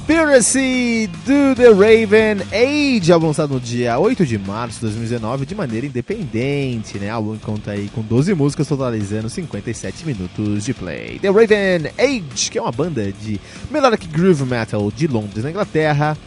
[0.08, 5.54] Conspiracy do The Raven Age, álbum lançado no dia 8 de março de 2019 de
[5.54, 7.10] maneira independente, né?
[7.10, 11.20] Álbum conta aí com 12 músicas totalizando 57 minutos de play.
[11.20, 13.38] The Raven Age, que é uma banda de
[13.70, 16.18] melodic groove metal de Londres, na Inglaterra,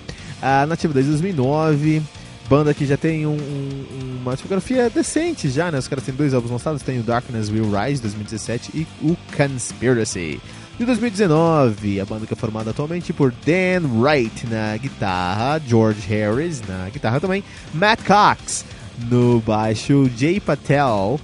[0.43, 2.03] uh, nativa desde 2009
[2.51, 5.79] banda que já tem um, um, uma discografia decente já, né?
[5.79, 10.41] Os caras têm dois álbuns lançados, tem o Darkness Will Rise 2017 e o Conspiracy
[10.81, 16.63] De 2019, a banda que é formada atualmente por Dan Wright na guitarra, George Harris
[16.67, 18.65] na guitarra também, Matt Cox
[19.11, 21.21] no baixo, Jay Patel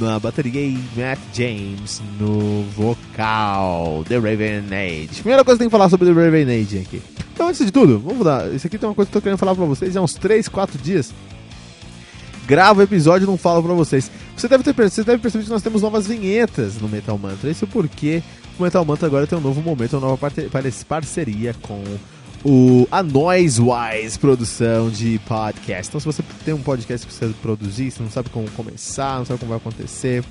[0.00, 4.04] na bateria e Matt James no vocal.
[4.06, 5.18] The Raven Age.
[5.18, 7.02] Primeira coisa que tem que falar sobre The Raven Age aqui.
[7.34, 8.46] Então, antes de tudo, vamos lá.
[8.50, 10.46] Isso aqui tem uma coisa que eu tô querendo falar pra vocês há uns 3,
[10.46, 11.12] 4 dias.
[12.46, 14.08] Gravo o episódio e não falo pra vocês.
[14.36, 17.50] Você deve, ter, você deve perceber que nós temos novas vinhetas no Metal Mantra.
[17.50, 18.22] Isso porque
[18.58, 20.30] o Metal Mantra agora tem um novo momento, uma nova
[20.88, 21.82] parceria com
[22.44, 25.88] o, a Noisewise produção de podcast.
[25.88, 29.24] Então, se você tem um podcast que precisa produzir, você não sabe como começar, não
[29.24, 30.24] sabe como vai acontecer,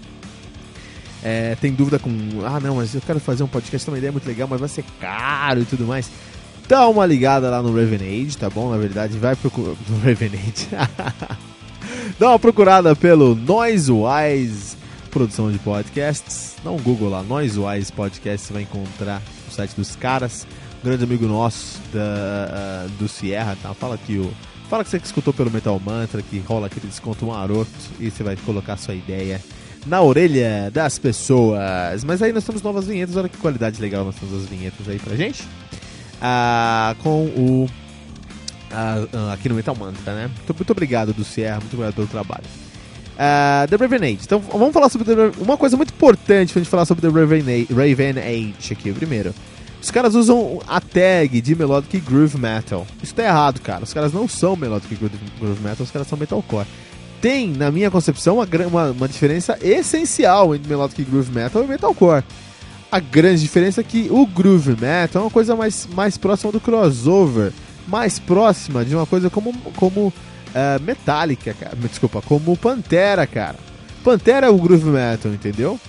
[1.24, 2.10] é, tem dúvida com,
[2.46, 4.84] ah, não, mas eu quero fazer um podcast, uma ideia muito legal, mas vai ser
[5.00, 6.10] caro e tudo mais.
[6.68, 8.70] Dá uma ligada lá no Ravenade, tá bom?
[8.72, 9.76] Na verdade, vai procurar.
[9.90, 10.70] No Ravenade.
[12.18, 14.78] Dá uma procurada pelo Noisewise
[15.12, 16.56] produção de podcasts.
[16.64, 20.48] Dá um Google lá, Noisewise Podcast, você vai encontrar o site dos caras.
[20.82, 23.74] Um grande amigo nosso da, uh, do Sierra, tá?
[23.74, 24.32] Fala que o.
[24.70, 27.70] Fala que você escutou pelo Metal Mantra, que rola aquele desconto maroto
[28.00, 29.42] e você vai colocar sua ideia
[29.86, 32.06] na orelha das pessoas.
[32.06, 34.98] Mas aí nós temos novas vinhetas, olha que qualidade legal nós temos as vinhetas aí
[34.98, 35.44] pra gente.
[36.22, 37.70] Ah, com o.
[38.72, 40.28] Ah, aqui no Metal Mantra, né?
[40.28, 42.46] Muito, muito obrigado do Sierra, muito obrigado pelo trabalho.
[43.22, 44.22] Uh, The Raven Age.
[44.24, 47.42] Então vamos falar sobre The, uma coisa muito importante pra gente falar sobre The Raven
[47.42, 48.92] Age, Raven Age aqui.
[48.92, 49.32] Primeiro,
[49.80, 52.88] os caras usam a tag de Melodic Groove Metal.
[53.02, 53.84] Isso tá errado, cara.
[53.84, 56.66] Os caras não são Melodic Groove Metal, os caras são Metalcore.
[57.22, 62.24] Tem, na minha concepção, uma, uma, uma diferença essencial entre Melodic Groove Metal e Metalcore.
[62.92, 66.60] A grande diferença é que o Groove Metal é uma coisa mais, mais próxima do
[66.60, 67.54] crossover,
[67.88, 70.12] mais próxima de uma coisa como, como
[70.56, 71.76] uh, Metallica, cara.
[71.76, 73.58] Desculpa, como Pantera, cara.
[74.04, 75.80] Pantera é o groove metal, entendeu?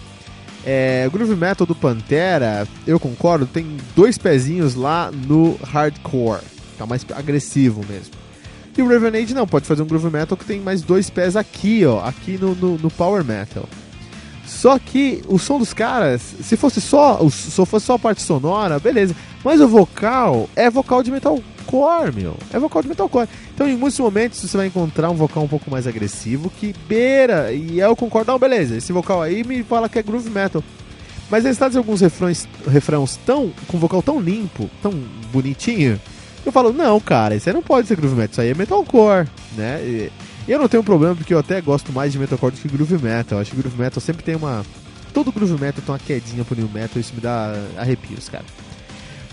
[0.64, 6.42] É, o groove metal do Pantera, eu concordo, tem dois pezinhos lá no hardcore.
[6.78, 8.22] Tá mais agressivo mesmo.
[8.76, 11.84] E o Ravenade não, pode fazer um groove metal que tem mais dois pés aqui,
[11.84, 13.68] ó, aqui no, no, no power metal.
[14.46, 18.78] Só que o som dos caras, se fosse só, se fosse só a parte sonora,
[18.78, 19.14] beleza.
[19.44, 21.10] Mas o vocal é vocal de
[21.72, 22.36] metalcore, meu.
[22.52, 23.28] É vocal de metalcore.
[23.54, 27.52] Então, em muitos momentos, você vai encontrar um vocal um pouco mais agressivo que beira.
[27.52, 28.76] E eu concordo, não, beleza.
[28.76, 30.62] Esse vocal aí me fala que é groove metal.
[31.30, 33.52] Mas eles trazem alguns refrões, refrãos tão.
[33.66, 34.92] com vocal tão limpo, tão
[35.32, 35.98] bonitinho.
[36.44, 39.28] Eu falo, não, cara, isso aí não pode ser groove metal, isso aí é metalcore,
[39.56, 39.80] né?
[39.82, 40.12] E,
[40.48, 43.38] eu não tenho problema porque eu até gosto mais de metalcore do que groove metal.
[43.38, 44.64] Eu acho que groove metal sempre tem uma.
[45.14, 48.44] Todo groove metal tem uma quedinha pro new metal, isso me dá arrepios, cara.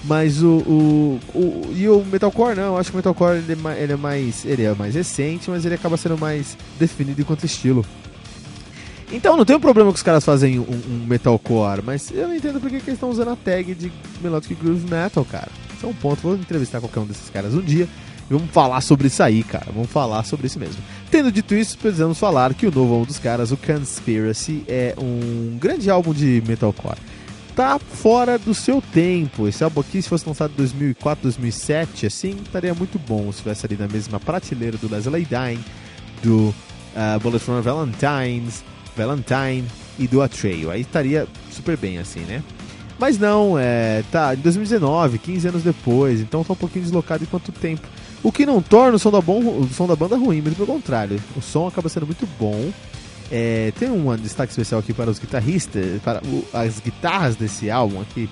[0.05, 3.83] Mas o, o, o, E o Metalcore não, eu acho que o Metalcore ele é,
[3.83, 4.45] ele é, mais.
[4.45, 7.85] Ele é mais recente, mas ele acaba sendo mais definido enquanto estilo.
[9.11, 12.35] Então não tem um problema que os caras fazem um, um Metalcore, mas eu não
[12.35, 15.49] entendo porque que eles estão usando a tag de Melodic Groove Metal, cara.
[15.75, 16.21] Isso é um ponto.
[16.21, 17.87] Vou entrevistar qualquer um desses caras um dia
[18.29, 19.65] e vamos falar sobre isso aí, cara.
[19.73, 20.81] Vamos falar sobre isso mesmo.
[21.09, 25.57] Tendo dito isso, precisamos falar que o novo álbum dos caras, o Conspiracy, é um
[25.57, 26.99] grande álbum de metalcore.
[27.59, 29.45] Tá fora do seu tempo.
[29.45, 33.65] Esse álbum aqui, se fosse lançado em 2004, 2007, assim, estaria muito bom se estivesse
[33.65, 35.61] ali na mesma prateleira do Leslie Dine,
[36.23, 36.55] do
[36.95, 38.63] uh, Bullet from Valentine's,
[38.95, 39.65] Valentine
[39.99, 40.71] e do Atreio.
[40.71, 42.41] Aí estaria super bem, assim, né?
[42.97, 47.27] Mas não, é, tá, em 2019, 15 anos depois, então tá um pouquinho deslocado em
[47.27, 47.85] quanto tempo.
[48.23, 50.65] O que não torna o som da, bom, o som da banda ruim, mas pelo
[50.65, 52.71] contrário, o som acaba sendo muito bom.
[53.31, 58.01] É, tem um destaque especial aqui para os guitarristas, para o, as guitarras desse álbum
[58.01, 58.29] aqui,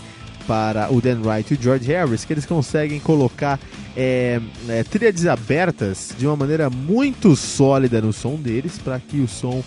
[0.47, 3.59] para o Dan Wright e o George Harris, que eles conseguem colocar
[3.95, 9.27] é, é, tríades abertas de uma maneira muito sólida no som deles, para que o
[9.27, 9.63] som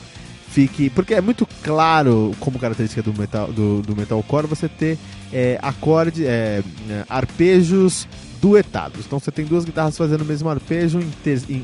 [0.51, 0.91] fique.
[0.91, 4.99] Porque é muito claro, como característica do, metal, do, do metalcore, você ter
[5.33, 6.63] é, acorde, é,
[7.09, 8.09] arpejos
[8.41, 9.05] duetados.
[9.07, 11.63] Então você tem duas guitarras fazendo o mesmo arpejo em, em, em,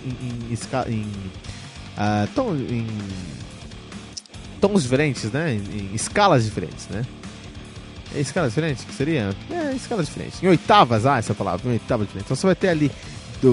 [0.51, 1.03] em, em,
[1.97, 2.87] uh, tom, em
[4.61, 5.55] tons diferentes, né?
[5.55, 7.05] Em, escalas diferentes, né?
[8.15, 9.35] É diferentes que seria?
[9.51, 10.43] É, escalas diferentes.
[10.43, 12.27] Em oitavas, ah, essa palavra, em oitavas diferentes.
[12.27, 12.91] Então você vai ter ali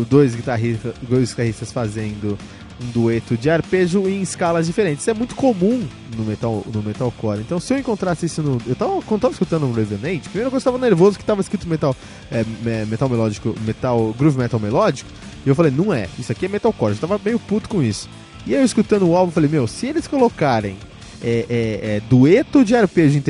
[0.09, 2.37] dois guitarristas, dois guitarristas fazendo
[2.81, 5.01] um dueto de arpejo em escalas diferentes.
[5.01, 7.39] Isso é muito comum no metal no metalcore.
[7.39, 10.57] Então, se eu encontrasse isso no, eu tava quando tava escutando um Revenant, primeiro eu
[10.57, 11.95] estava nervoso que tava escrito metal
[12.31, 12.45] é,
[12.85, 15.09] metal melódico, metal groove metal melódico,
[15.45, 16.93] e eu falei, não é, isso aqui é metalcore.
[16.93, 18.09] Eu tava meio puto com isso.
[18.45, 20.77] E aí eu escutando o álbum, falei, meu, se eles colocarem
[21.23, 23.23] é, é, é, dueto de arpejo em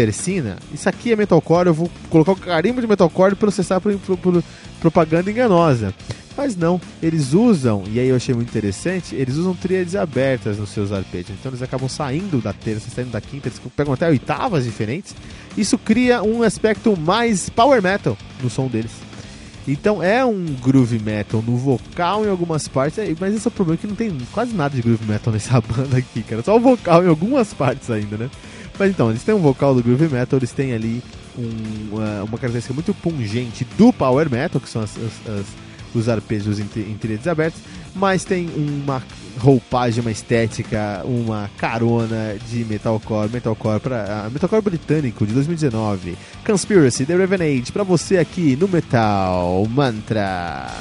[0.74, 4.18] isso aqui é metalcore, eu vou colocar o carimbo de metalcore e processar por, por,
[4.18, 4.44] por
[4.82, 5.94] propaganda enganosa.
[6.36, 10.70] Mas não, eles usam, e aí eu achei muito interessante, eles usam tríades abertas nos
[10.70, 11.30] seus arpejos.
[11.40, 15.16] Então eles acabam saindo da terça, saindo da quinta, eles pegam até oitavas diferentes.
[15.56, 18.92] Isso cria um aspecto mais power metal no som deles.
[19.68, 23.52] Então é um groove metal no vocal em algumas partes, é, mas esse é o
[23.52, 26.44] problema que não tem quase nada de groove metal nessa banda aqui, cara.
[26.44, 28.30] Só o vocal em algumas partes ainda, né?
[28.78, 31.02] Mas então, eles têm um vocal do groove metal, eles têm ali
[31.38, 35.46] um, uma, característica muito pungente do power metal, que são as, as, as,
[35.94, 37.62] os arpejos em, em tríades abertas,
[37.96, 39.02] mas tem uma
[39.40, 46.18] roupagem, uma estética, uma carona de metalcore, metalcore para uh, metalcore britânico de 2019.
[46.46, 50.72] Conspiracy The Revenage para você aqui no Metal Mantra.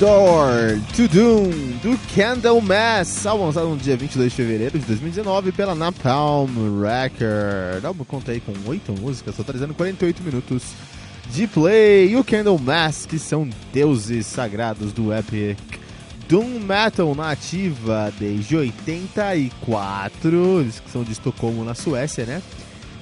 [0.00, 1.50] Door to Doom
[1.82, 6.48] do Candlemass, álbum lançado no dia 22 de fevereiro de 2019 pela Napalm
[6.80, 7.84] Record.
[7.84, 10.72] O álbum conta aí com 8 músicas, totalizando 48 minutos
[11.30, 12.12] de play.
[12.12, 15.58] E o Candlemass, que são deuses sagrados do Epic
[16.26, 22.40] Doom Metal na ativa desde 84, eles que são de Estocolmo, na Suécia, né?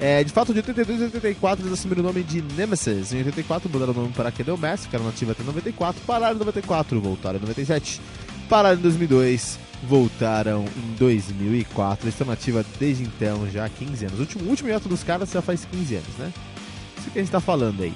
[0.00, 3.12] É, de fato, de 82 e 84 eles assumiram o nome de Nemesis.
[3.12, 7.38] Em 84 mudaram o nome para Candlemass, ficaram nativa até 94, pararam em 94, voltaram
[7.38, 8.00] em 97,
[8.48, 12.04] pararam em 2002, voltaram em 2004.
[12.04, 14.18] Eles estão nativa desde então, já há 15 anos.
[14.18, 16.32] O último, último hiato dos caras já faz 15 anos, né?
[16.96, 17.92] Isso que a gente tá falando aí.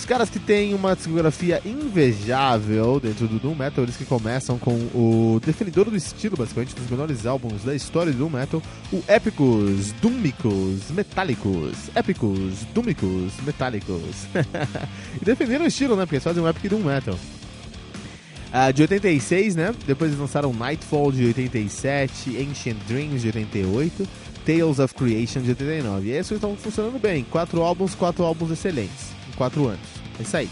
[0.00, 4.72] Os caras que têm uma discografia invejável dentro do Doom Metal, eles que começam com
[4.94, 9.92] o definidor do estilo, basicamente, dos melhores álbuns da história do Doom Metal, o Épicos
[10.00, 11.90] Dúmicos Metálicos.
[11.94, 14.26] Épicos Dúmicos Metálicos.
[15.20, 16.06] e defenderam o estilo, né?
[16.06, 17.14] Porque eles fazem um Epic Doom Metal.
[17.14, 19.74] Uh, de 86, né?
[19.86, 24.08] Depois eles lançaram Nightfall de 87, Ancient Dreams de 88,
[24.46, 26.08] Tales of Creation de 89.
[26.08, 27.22] E esses estão funcionando bem.
[27.22, 29.19] Quatro álbuns, quatro álbuns excelentes.
[29.44, 29.80] Anos.
[30.18, 30.48] É isso aí.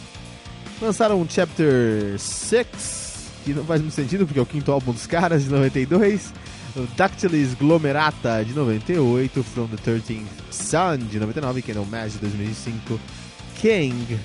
[0.80, 2.66] Lançaram um Chapter 6,
[3.44, 6.32] que não faz muito sentido porque é o quinto álbum dos caras, de 92.
[6.76, 9.42] O Dactylis Glomerata, de 98.
[9.42, 11.62] From the 13th Sun, de 99.
[11.62, 13.00] Candle Mass, de 2005.
[13.56, 14.18] King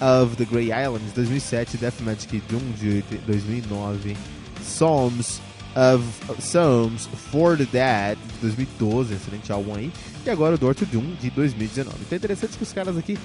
[0.00, 1.76] of the Grey Islands, de 2007.
[1.76, 4.16] Death Magic Doom, de 2009.
[4.62, 5.40] Psalms
[5.76, 6.02] of
[6.40, 9.92] Psalms for the Dead, de 2012, excelente álbum aí.
[10.24, 11.96] E agora o Door to Doom, de 2019.
[12.00, 13.18] Então é interessante que os caras aqui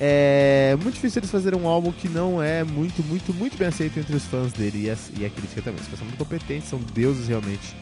[0.00, 3.98] é muito difícil eles fazerem um álbum que não é muito, muito, muito bem aceito
[3.98, 5.80] entre os fãs dele e a, e a crítica também.
[5.80, 7.74] Os caras são muito competentes, são deuses realmente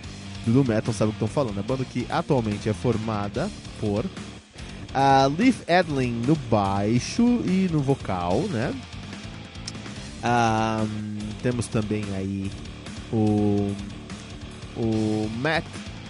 [0.47, 1.59] do Metal, sabe o que estão falando.
[1.59, 3.51] A banda que atualmente é formada
[3.81, 4.05] por
[4.95, 8.75] a Leaf Edling no baixo e no vocal, né?
[10.25, 12.51] Um, temos também aí
[13.13, 13.75] o,
[14.77, 15.67] o Matt,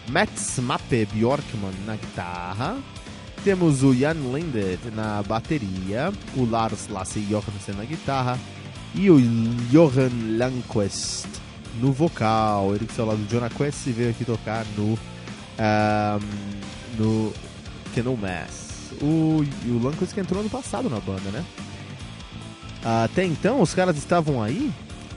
[0.09, 2.79] Matt Smappe Bjorkman na guitarra.
[3.45, 8.39] Temos o Jan Lindet na bateria, o Lars Lasse Johansen na guitarra
[8.95, 9.21] e o
[9.71, 11.27] Johan Lanquest
[11.81, 12.75] no vocal.
[12.75, 14.99] Ele que saiu lá do Jonah Quest e veio aqui tocar no, um,
[16.99, 17.33] no
[17.95, 18.93] Kennel Mass.
[19.01, 21.45] O, o Lanquest que entrou ano passado na banda, né?
[22.85, 24.73] Até então, os caras estavam aí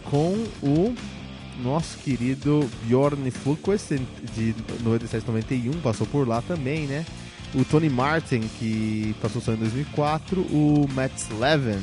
[0.06, 0.96] com o
[1.64, 4.00] nosso querido Bjorn Fulquist
[4.34, 7.06] de 97 91, passou por lá também, né?
[7.56, 11.82] O Tony Martin, que passou só em 2004, o Matt Slevin,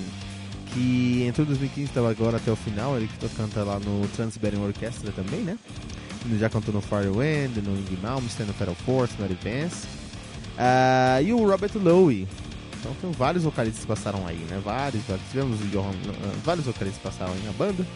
[0.73, 4.61] que entrou em 2015 estava agora até o final, ele que canta lá no Trans-Siberian
[4.61, 5.59] Orchestra também, né?
[6.25, 9.87] Ele já cantou no Firewind, no Indie Malmsteen, no Fatal Force, no Advance.
[10.57, 12.27] Uh, e o Robert Lowe.
[12.81, 14.61] Então tem vários vocalistas que passaram aí, né?
[14.65, 15.27] Vários, vários.
[15.31, 17.87] Tivemos Johan, uh, vários vocalistas que passaram aí na banda.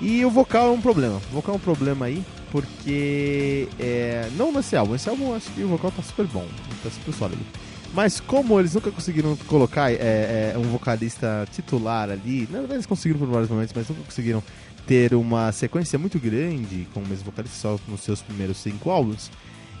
[0.00, 1.16] E o vocal é um problema.
[1.30, 3.66] O vocal é um problema aí, porque.
[3.80, 4.94] É, não nesse álbum.
[4.94, 6.46] Esse álbum acho que o vocal tá super bom,
[6.84, 7.40] tá super sólido.
[7.94, 12.86] Mas como eles nunca conseguiram colocar é, é, um vocalista titular ali, na verdade eles
[12.86, 14.42] conseguiram por vários momentos, mas nunca conseguiram
[14.86, 19.30] ter uma sequência muito grande com o mesmo vocalista só nos seus primeiros cinco álbuns.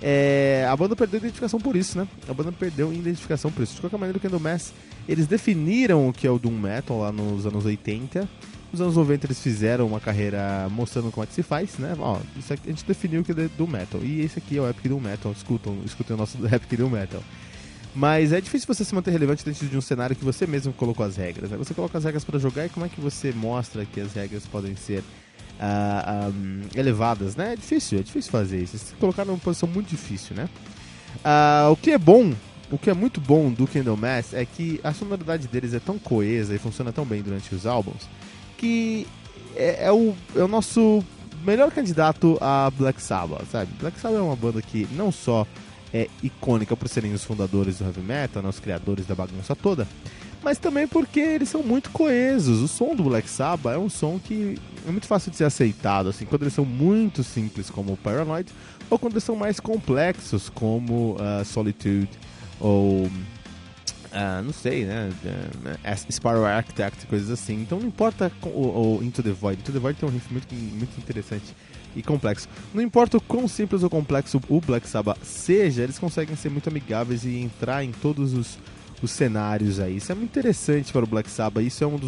[0.00, 2.08] É, a banda perdeu identificação por isso, né?
[2.28, 3.76] A banda perdeu identificação por isso.
[3.76, 4.72] De qualquer maneira, o Candlemass,
[5.08, 8.28] eles definiram o que é o Doom Metal lá nos anos 80
[8.72, 11.94] nos anos 90 eles fizeram uma carreira mostrando como é que se faz, né?
[11.98, 14.00] Ó, isso aqui, a gente definiu que é do metal.
[14.02, 15.30] E esse aqui é o Epic do Metal.
[15.32, 17.22] Escutam, escutem o nosso Epic do Metal.
[17.94, 21.04] Mas é difícil você se manter relevante dentro de um cenário que você mesmo colocou
[21.04, 21.50] as regras.
[21.50, 21.58] Né?
[21.58, 24.46] Você coloca as regras para jogar e como é que você mostra que as regras
[24.46, 25.04] podem ser
[25.60, 27.52] ah, um, elevadas, né?
[27.52, 28.78] É difícil, é difícil fazer isso.
[28.78, 30.48] Você colocar numa posição muito difícil, né?
[31.18, 32.32] Uh, o que é bom
[32.72, 36.54] o que é muito bom do Candlemass é que a sonoridade deles é tão coesa
[36.54, 38.08] e funciona tão bem durante os álbuns
[38.62, 39.08] que
[39.56, 41.04] é, é, o, é o nosso
[41.44, 43.72] melhor candidato a Black Sabbath, sabe?
[43.80, 45.44] Black Sabbath é uma banda que não só
[45.92, 49.88] é icônica por serem os fundadores do heavy metal, né, os criadores da bagunça toda,
[50.44, 52.60] mas também porque eles são muito coesos.
[52.60, 54.56] O som do Black Sabbath é um som que
[54.86, 58.48] é muito fácil de ser aceitado, assim, quando eles são muito simples, como o Paranoid,
[58.88, 62.10] ou quando eles são mais complexos, como uh, Solitude,
[62.60, 63.10] ou.
[64.12, 65.10] Uh, não sei, né?
[65.24, 67.62] Uh, Spiral Architect, coisas assim.
[67.62, 69.60] Então não importa o, o, Into the Void.
[69.60, 71.54] Into the Void tem um riff muito, muito interessante
[71.96, 72.46] e complexo.
[72.74, 76.68] Não importa o quão simples ou complexo o Black Sabbath seja, eles conseguem ser muito
[76.68, 78.58] amigáveis e entrar em todos os
[79.02, 79.96] os cenários aí.
[79.96, 81.64] Isso é muito interessante para o Black Sabbath.
[81.64, 81.98] Isso é uma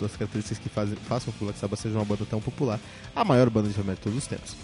[0.00, 2.78] das características que fazem, façam com que o Black Sabbath seja uma banda tão popular.
[3.14, 4.54] A maior banda de heavy de todos os tempos.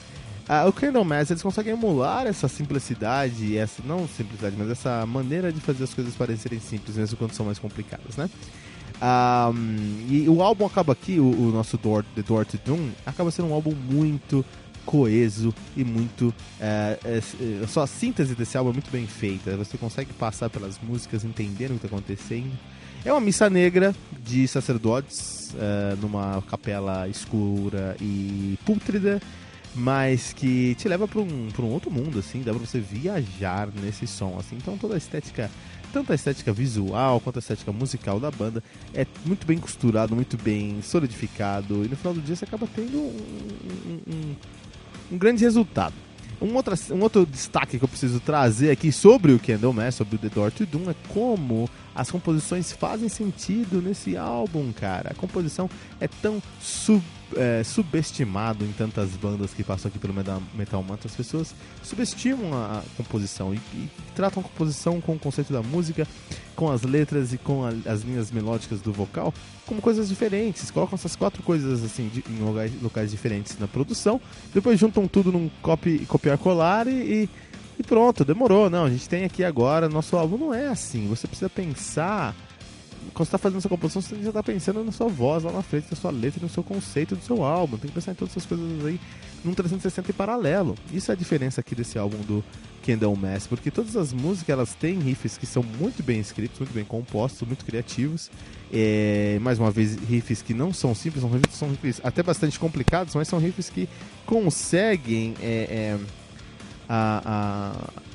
[0.54, 5.58] Ah, o Candlemass, eles conseguem emular essa simplicidade, essa não simplicidade, mas essa maneira de
[5.62, 8.28] fazer as coisas parecerem simples, mesmo quando são mais complicadas, né?
[9.00, 13.30] Um, e o álbum acaba aqui, o, o, nosso Door, The Door to Doom, acaba
[13.30, 14.44] sendo um álbum muito
[14.84, 16.34] coeso e muito.
[16.60, 19.56] É, é, só a síntese desse álbum é muito bem feita.
[19.56, 22.52] Você consegue passar pelas músicas entendendo o que está acontecendo.
[23.06, 29.18] É uma missa negra de sacerdotes é, numa capela escura e pútrida,
[29.74, 34.06] mas que te leva para um, um outro mundo, assim, dá para você viajar nesse
[34.06, 34.56] som, assim.
[34.56, 35.50] Então toda a estética,
[35.92, 38.62] tanto a estética visual quanto a estética musical da banda
[38.94, 42.98] é muito bem costurado, muito bem solidificado, e no final do dia você acaba tendo
[42.98, 44.34] um, um,
[45.12, 45.94] um grande resultado.
[46.40, 50.18] Um outro, um outro destaque que eu preciso trazer aqui sobre o Candlemass, sobre o
[50.18, 55.10] The Door to Doom, é como as composições fazem sentido nesse álbum, cara.
[55.12, 55.70] A composição
[56.00, 57.00] é tão sub
[57.36, 61.08] é, subestimado em tantas bandas que passam aqui pelo Metal, Mantra.
[61.08, 66.06] As pessoas subestimam a, composição e, e, tratam a composição com o conceito da música,
[66.54, 69.32] com as letras e com a, as linhas melódicas do vocal
[69.66, 70.70] como coisas diferentes.
[70.70, 74.20] Colocam essas quatro coisas assim de, em locais, locais, diferentes na produção,
[74.52, 77.28] depois juntam tudo num copy, copiar colar e,
[77.78, 78.68] e pronto, demorou.
[78.68, 81.08] Não, a gente tem aqui agora, nosso álbum não é assim.
[81.08, 82.34] Você precisa pensar
[83.14, 85.62] quando você está fazendo essa composição, você já está pensando na sua voz lá na
[85.62, 87.76] frente, na sua letra, no seu conceito do seu álbum.
[87.76, 88.98] Tem que pensar em todas essas coisas aí
[89.44, 90.74] num 360 em paralelo.
[90.92, 92.42] Isso é a diferença aqui desse álbum do
[92.84, 96.84] Candlemass, porque todas as músicas elas têm riffs que são muito bem escritos, muito bem
[96.84, 98.30] compostos, muito criativos.
[98.72, 102.58] É, mais uma vez, riffs que não são simples, são riffs, são riffs até bastante
[102.58, 103.88] complicados, mas são riffs que
[104.24, 105.98] conseguem é, é,
[106.88, 108.11] a, a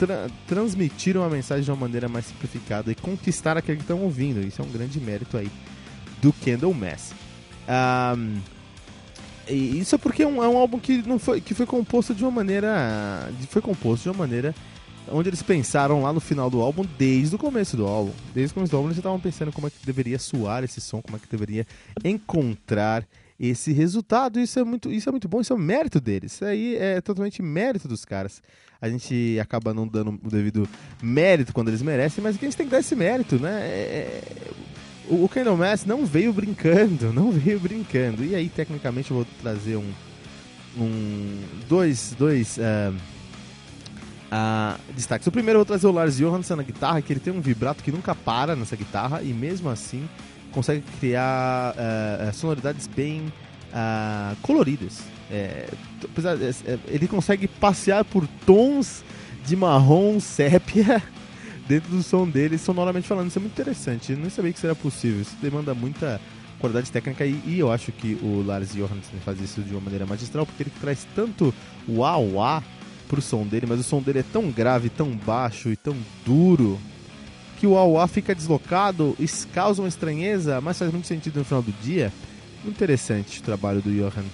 [0.00, 4.40] tra transmitir uma mensagem de uma maneira mais simplificada e conquistar aquele que estão ouvindo.
[4.40, 5.50] Isso é um grande mérito aí
[6.22, 7.12] do Candlemass.
[7.68, 8.40] Um,
[9.46, 12.14] e isso é porque é um, é um, álbum que não foi que foi composto
[12.14, 14.54] de uma maneira foi composto de uma maneira
[15.10, 18.54] onde eles pensaram lá no final do álbum desde o começo do álbum desde o
[18.54, 21.20] começo do álbum eles estavam pensando como é que deveria soar esse som como é
[21.20, 21.66] que deveria
[22.04, 23.04] encontrar
[23.48, 26.44] esse resultado isso é muito isso é muito bom isso é um mérito deles isso
[26.44, 28.42] aí é totalmente mérito dos caras
[28.80, 30.66] a gente acaba não dando o devido
[31.02, 33.60] mérito quando eles merecem, mas a gente tem que dar esse mérito, né?
[33.60, 34.50] É, é
[35.10, 38.24] o, o Candlemass não veio brincando, não veio brincando.
[38.24, 39.92] E aí, tecnicamente, eu vou trazer um.
[40.78, 42.14] um dois.
[42.16, 42.94] dois uh,
[44.32, 45.26] uh, destaques.
[45.26, 47.84] O primeiro eu vou trazer o Lars Johansson na guitarra, que ele tem um vibrato
[47.84, 50.08] que nunca para nessa guitarra e mesmo assim
[50.52, 53.32] consegue criar uh, sonoridades bem
[54.42, 55.02] coloridas.
[55.30, 59.04] É, é, é, ele consegue passear por tons
[59.46, 61.00] de marrom sépia
[61.68, 63.28] dentro do som dele, sonoramente falando.
[63.28, 64.12] Isso é muito interessante.
[64.12, 65.22] Eu não sabia que isso era possível.
[65.22, 66.20] Isso demanda muita
[66.58, 70.04] qualidade técnica e, e eu acho que o Lars Johansson faz isso de uma maneira
[70.04, 71.54] magistral porque ele traz tanto
[71.88, 72.62] o a
[73.08, 76.78] pro som dele, mas o som dele é tão grave, tão baixo e tão duro
[77.60, 81.60] que o auá fica deslocado, isso causa uma estranheza, mas faz muito sentido no final
[81.60, 82.10] do dia.
[82.64, 84.24] Interessante o trabalho do Johan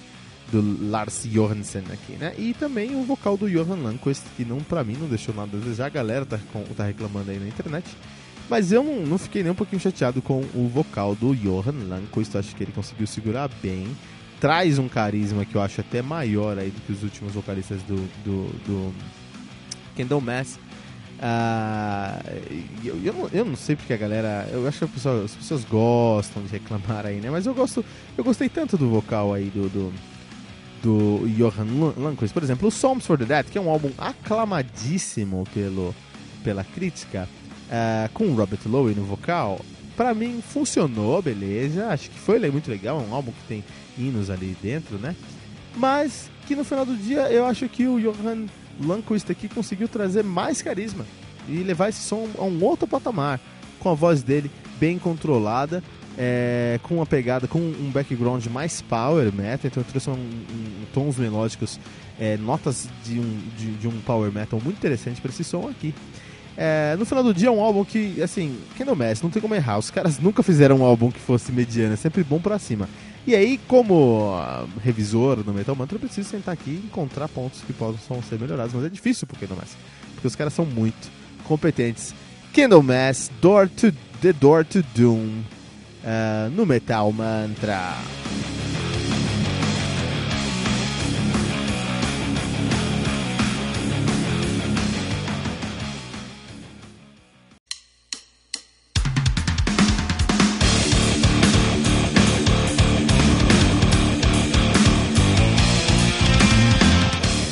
[0.49, 2.33] do Lars Johansen aqui, né?
[2.37, 5.59] E também o vocal do Johan Lanquist, que não para mim não deixou nada a
[5.59, 7.85] desejar, a galera tá, com, tá reclamando aí na internet.
[8.49, 12.33] Mas eu não, não, fiquei nem um pouquinho chateado com o vocal do Johan Lanquist,
[12.37, 13.87] acho que ele conseguiu segurar bem.
[14.39, 17.97] Traz um carisma que eu acho até maior aí do que os últimos vocalistas do,
[18.23, 18.93] do, do
[19.97, 20.57] Kendall Mass.
[21.17, 22.39] Uh,
[22.83, 24.47] eu, eu, não, eu não sei porque a galera.
[24.51, 27.29] Eu acho que pessoa, as pessoas gostam de reclamar aí, né?
[27.29, 27.83] Mas eu gosto.
[28.17, 29.93] Eu gostei tanto do vocal aí do, do
[30.81, 31.65] do Johan
[31.97, 32.33] Lundqvist.
[32.33, 35.93] Por exemplo, o Songs for the Dead, que é um álbum aclamadíssimo pelo,
[36.43, 37.27] pela crítica,
[37.67, 39.59] uh, com o Robert Lowe no vocal,
[39.95, 41.87] para mim funcionou, beleza.
[41.87, 43.63] Acho que foi muito legal, é um álbum que tem
[43.97, 45.15] hinos ali dentro, né?
[45.75, 48.45] Mas que no final do dia eu acho que o Johan
[48.79, 51.05] Lundqvist aqui conseguiu trazer mais carisma
[51.47, 53.39] e levar esse som a um outro patamar,
[53.79, 55.83] com a voz dele bem controlada,
[56.17, 61.17] é, com uma pegada, com um background mais power metal, então trouxe um, um, tons
[61.17, 61.79] melódicos,
[62.19, 65.93] é, notas de um, de, de, um power metal muito interessante para esse som aqui.
[66.57, 69.39] É, no final do dia é um álbum que, assim, quem não mexe, não tem
[69.39, 69.77] como errar.
[69.77, 72.89] Os caras nunca fizeram um álbum que fosse mediano, é sempre bom pra cima.
[73.27, 77.59] E aí, como uh, revisor do Metal Mantra, eu preciso sentar aqui e encontrar pontos
[77.59, 79.75] que possam ser melhorados, mas é difícil pro Candlemass,
[80.13, 81.11] porque os caras são muito
[81.43, 82.15] competentes.
[82.53, 85.41] Candlemass, Door to The Door to Doom,
[86.05, 87.97] uh, no Metal Mantra.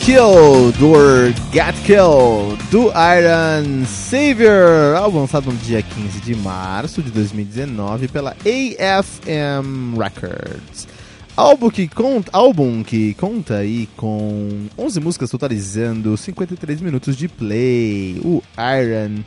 [0.05, 7.09] Killed or Get Killed do Iron Savior, álbum lançado no dia 15 de março de
[7.09, 10.87] 2019 pela AFM Records.
[11.35, 18.21] Álbum que, conta, álbum que conta aí com 11 músicas totalizando 53 minutos de play.
[18.23, 18.43] O
[18.79, 19.23] Iron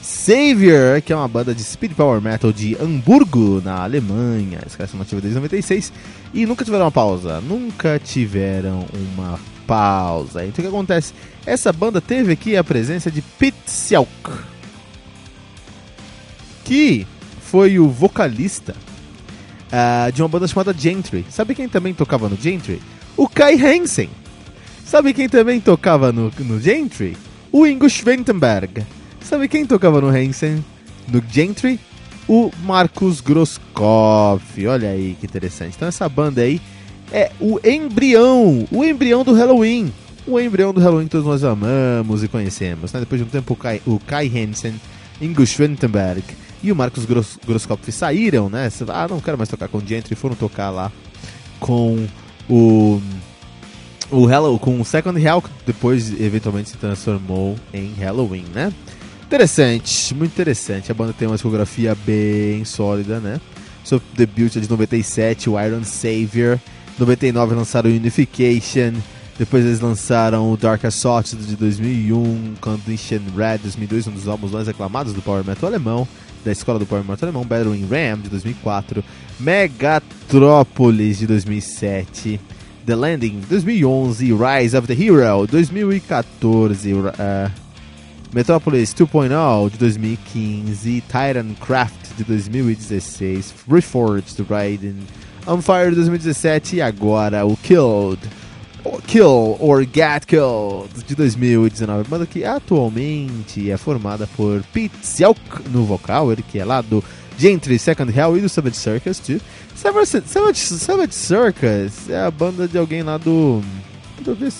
[0.00, 4.60] Savior, que é uma banda de speed power metal de Hamburgo, na Alemanha.
[4.66, 5.92] Os caras são ativos desde 96
[6.32, 9.38] e nunca tiveram uma pausa, nunca tiveram uma
[9.72, 10.44] pausa.
[10.44, 11.14] Então o que acontece?
[11.46, 14.10] Essa banda teve aqui a presença de Pete Selk,
[16.62, 17.06] que
[17.40, 18.74] foi o vocalista
[19.72, 21.24] uh, de uma banda chamada Gentry.
[21.30, 22.82] Sabe quem também tocava no Gentry?
[23.16, 24.10] O Kai Hansen.
[24.84, 27.16] Sabe quem também tocava no, no Gentry?
[27.50, 28.84] O Ingo Schwentenberg.
[29.22, 30.62] Sabe quem tocava no Hansen?
[31.08, 31.80] No Gentry?
[32.28, 34.66] O Marcos Grosskopf.
[34.66, 35.76] Olha aí que interessante.
[35.76, 36.60] Então essa banda aí
[37.12, 39.92] é o embrião, o embrião do Halloween.
[40.26, 42.92] O embrião do Halloween que todos nós amamos e conhecemos.
[42.92, 43.00] Né?
[43.00, 44.74] Depois de um tempo, o Kai, o Kai Hansen,
[45.20, 46.22] Ingo Schwentenberg
[46.62, 48.68] e o Marcos Gross, Grosskopf saíram, né?
[48.88, 50.92] Ah, não quero mais tocar com o Gentry, foram tocar lá
[51.58, 52.06] com
[52.48, 53.00] o
[54.10, 58.70] o Hello, com o Second Hell, que depois eventualmente se transformou em Halloween, né?
[59.22, 60.92] Interessante, muito interessante.
[60.92, 63.40] A banda tem uma discografia bem sólida, né?
[63.82, 66.60] Seu debut é de 97, o Iron Savior.
[66.98, 68.94] 99 lançaram Unification.
[69.38, 74.68] Depois eles lançaram o Dark Assault de 2001, Condition Red 2002, um dos álbuns mais
[74.68, 76.06] aclamados do Power Metal alemão,
[76.44, 79.02] da escola do Power Metal alemão, Battling Ram de 2004,
[79.40, 82.38] Megatrópolis de 2007,
[82.84, 87.10] The Landing de 2011, Rise of the Hero 2014, uh,
[88.34, 94.96] Metropolis 2.0 de 2015, Titan Craft de 2016, Reforged Raiden
[95.46, 98.20] On Fire 2017 e agora o Killed.
[99.06, 105.40] Kill or Get Killed de 2019, banda que atualmente é formada por Pete Selk
[105.70, 107.02] no vocal, ele que é lá do
[107.38, 109.20] Gentry Second Hell e do Savage Circus.
[109.76, 113.62] Savage, Savage, Savage Circus é a banda de alguém lá do.
[114.20, 114.52] Ver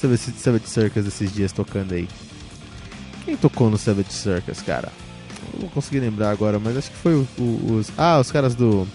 [0.00, 2.08] Savage, Savage Circus esses dias tocando aí.
[3.24, 4.90] Quem tocou no Savage Circus, cara?
[5.52, 7.90] Não vou conseguir lembrar agora, mas acho que foi o, o, os.
[7.96, 8.86] Ah, os caras do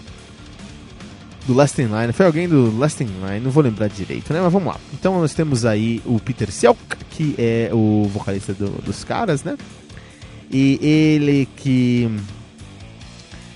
[1.46, 4.40] do Last in Line, foi alguém do Last in Line, não vou lembrar direito, né?
[4.42, 4.80] Mas vamos lá.
[4.94, 6.80] Então nós temos aí o Peter Selk,
[7.10, 9.58] que é o vocalista do, dos caras, né?
[10.52, 12.10] E ele que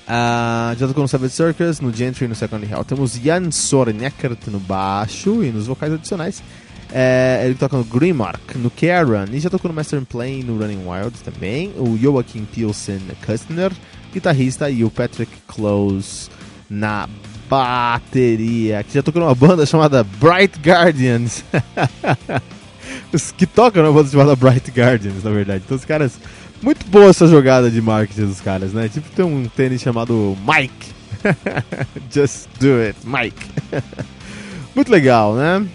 [0.08, 2.84] já tocou no Savage Circus, no Gentry e no Second Hell.
[2.84, 6.44] Temos Jan Sorenekert no baixo e nos vocais adicionais.
[6.92, 10.86] É, ele toca no Grimmark, no Karen, e já tocou no Master Plane, no Running
[10.88, 11.74] Wild também.
[11.78, 13.72] O Joachim Pilsen Kustner,
[14.14, 16.30] guitarrista, e o Patrick Close
[16.70, 17.10] na
[17.50, 21.44] bateria, que já tocou numa banda chamada Bright Guardians.
[23.12, 25.64] os que tocam numa banda chamada Bright Guardians, na verdade.
[25.66, 26.20] Então os caras.
[26.62, 28.90] Muito boa essa jogada de marketing dos caras, né?
[28.90, 30.94] Tipo, tem um tênis chamado Mike.
[32.10, 33.46] Just do it, Mike.
[34.74, 35.66] muito legal, né?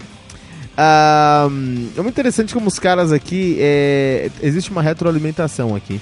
[0.80, 3.56] Um, é muito interessante como os caras aqui.
[3.60, 6.00] É, existe uma retroalimentação aqui.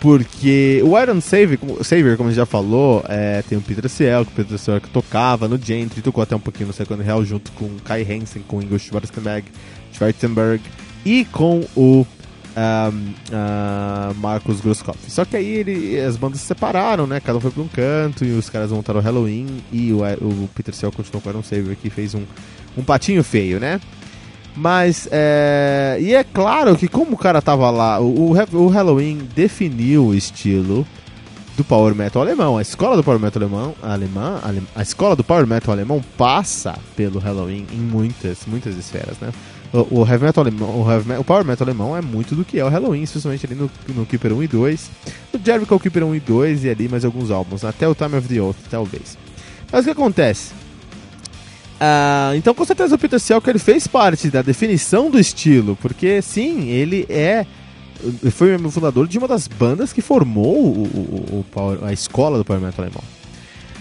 [0.00, 4.24] Porque o Iron Savior, Savior como a gente já falou, é, tem o Peter Ciel,
[4.24, 7.24] que o Peter Ciel que tocava no Gentry, tocou até um pouquinho no Second Hell,
[7.24, 9.46] junto com Kai Hansen, com Ingo Schwarzenberg,
[9.92, 10.62] Schwarzenberg
[11.04, 12.06] e com o
[12.56, 15.10] um, uh, Marcos Grosskopf.
[15.10, 17.20] Só que aí ele, as bandas se separaram, né?
[17.20, 20.48] Cada um foi para um canto e os caras montaram o Halloween e o, o
[20.54, 22.22] Peter Ciel continuou com o Iron Savior, que fez um,
[22.76, 23.80] um patinho feio, né?
[24.56, 25.98] Mas, é...
[26.00, 30.86] E é claro que como o cara tava lá, o, o Halloween definiu o estilo
[31.56, 32.58] do Power Metal alemão.
[32.58, 34.40] A escola do Power Metal alemão, alemã,
[34.74, 39.30] a escola do Power Metal alemão passa pelo Halloween em muitas, muitas esferas, né?
[39.72, 42.58] o, o heavy metal alemão, o, heavy, o power metal alemão é muito do que
[42.58, 44.90] é o Halloween, especialmente ali no, no Keeper 1 e 2,
[45.32, 48.28] no Jericho Keeper 1 e 2 e ali mais alguns álbuns, até o Time of
[48.28, 49.16] the Oath, talvez.
[49.70, 50.52] Mas o que acontece?
[51.80, 56.20] Uh, então, com certeza, o Peter Selk ele fez parte da definição do estilo, porque
[56.20, 57.46] sim, ele é.
[58.30, 62.38] Foi o fundador de uma das bandas que formou o, o, o power, a escola
[62.38, 63.02] do Power Metal alemão.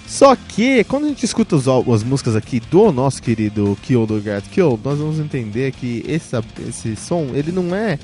[0.08, 3.78] Só que, quando a gente escuta os, as músicas aqui do nosso querido
[4.24, 6.36] Get Kill, nós vamos entender que esse,
[6.68, 8.00] esse som ele não é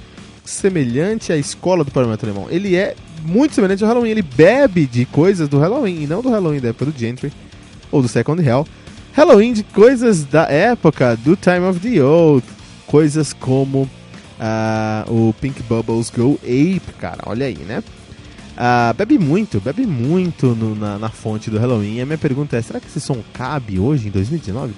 [0.45, 2.47] semelhante à escola do Power Metal alemão.
[2.49, 4.11] Ele é muito semelhante ao Halloween.
[4.11, 7.33] Ele bebe de coisas do Halloween e não do Halloween da época do Gentry
[7.91, 8.67] ou do Second Hell.
[9.15, 12.43] Halloween de coisas da época do Time of the Oath,
[12.85, 17.81] coisas como uh, o Pink Bubbles Go Ape, cara, olha aí, né?
[18.57, 21.95] Uh, bebe muito, bebe muito no, na, na, fonte do Halloween.
[21.95, 24.73] E a minha pergunta é: será que esse som cabe hoje, em 2019?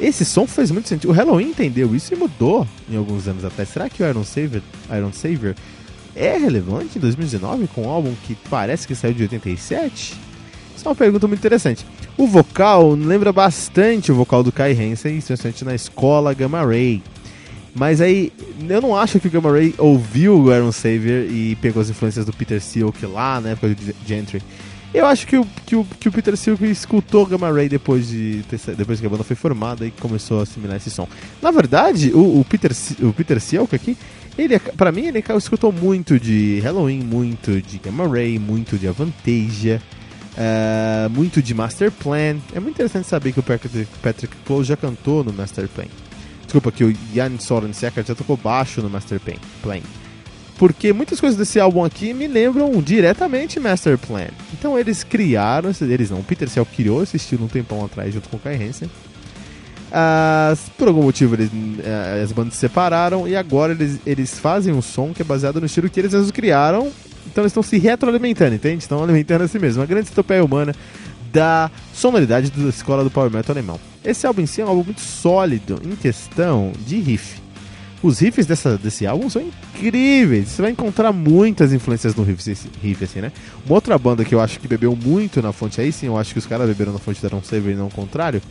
[0.00, 1.10] Esse som faz muito sentido.
[1.10, 3.68] O Halloween entendeu isso e mudou em alguns anos atrás.
[3.68, 5.54] Será que o Iron Savior, Iron Savior
[6.16, 10.14] é relevante em 2019 com um álbum que parece que saiu de 87?
[10.74, 11.84] Isso é uma pergunta muito interessante.
[12.16, 17.02] O vocal lembra bastante o vocal do Kai Hansen, especialmente na escola Gamma Ray.
[17.74, 18.30] Mas aí,
[18.68, 22.26] eu não acho que o Gamma Ray ouviu o Iron Savior e pegou as influências
[22.26, 24.42] do Peter Silk lá, na época do Gentry.
[24.92, 28.44] Eu acho que o, que o, que o Peter Silk escutou Gamma Ray depois, de
[28.76, 31.08] depois que a banda foi formada e começou a assimilar esse som.
[31.40, 33.96] Na verdade, o, o Peter, o Peter Silk aqui,
[34.36, 39.80] ele, pra mim, ele escutou muito de Halloween, muito de Gamma Ray, muito de Avantasia.
[40.36, 42.36] É, muito de Master Plan.
[42.54, 45.86] É muito interessante saber que o Patrick, Patrick Close já cantou no Master Plan.
[46.42, 49.20] Desculpa, que o Jan Soren Secker já tocou baixo no Master
[49.62, 49.80] Plan.
[50.58, 54.28] Porque muitas coisas desse álbum aqui me lembram diretamente Master Plan.
[54.52, 58.28] Então eles criaram, eles não, o Peter Cell criou esse estilo um tempão atrás junto
[58.28, 58.88] com o Kai Hansen.
[60.78, 64.80] Por algum motivo eles, uh, as bandas se separaram e agora eles, eles fazem um
[64.80, 66.90] som que é baseado no estilo que eles mesmos criaram
[67.26, 68.82] então eles estão se retroalimentando, entende?
[68.82, 69.78] Estão alimentando a si mesmos.
[69.78, 70.74] Uma grande estopeia humana
[71.32, 73.80] da sonoridade da escola do Power Metal alemão.
[74.04, 77.40] Esse álbum em si é um álbum muito sólido em questão de riff.
[78.02, 80.48] Os riffs dessa, desse álbum são incríveis.
[80.48, 82.42] Você vai encontrar muitas influências no riff,
[82.82, 83.32] riff, assim, né?
[83.64, 86.32] Uma outra banda que eu acho que bebeu muito na fonte, aí sim eu acho
[86.32, 88.42] que os caras beberam na fonte da Aaron Saver e não o contrário,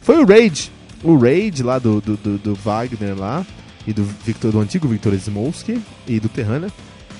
[0.00, 0.70] foi o Rage.
[1.02, 3.44] O Rage lá do, do, do, do Wagner lá,
[3.86, 6.68] e do, Victor, do antigo Victor Smolsky e do Terrana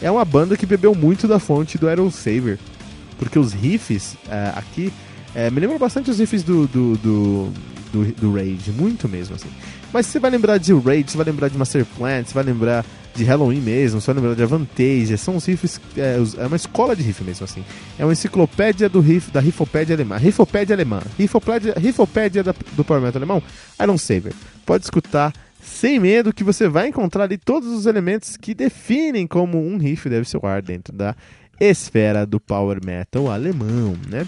[0.01, 2.59] é uma banda que bebeu muito da fonte do Aero Saver.
[3.19, 4.93] Porque os riffs é, aqui
[5.35, 7.53] é, me lembram bastante os riffs do, do, do,
[7.93, 9.49] do, do Rage, muito mesmo assim.
[9.93, 12.85] Mas você vai lembrar de Rage, você vai lembrar de Master Plan, você vai lembrar
[13.15, 16.97] de Halloween mesmo, você vai lembrar de Avantage, são os riffs, é, é, uma escola
[16.97, 17.65] de riff mesmo assim.
[17.99, 20.17] É uma enciclopédia do riff, da Riffopédia alemã.
[20.17, 21.01] Riffopédia alemã.
[21.17, 23.43] Riffopédia, Riffopédia da, do Metal alemão,
[23.81, 24.33] Iron Saver.
[24.67, 25.33] Pode escutar
[25.65, 30.09] sem medo que você vai encontrar ali todos os elementos que definem como um riff
[30.09, 31.17] deve soar dentro da
[31.61, 34.27] esfera do power metal alemão, né?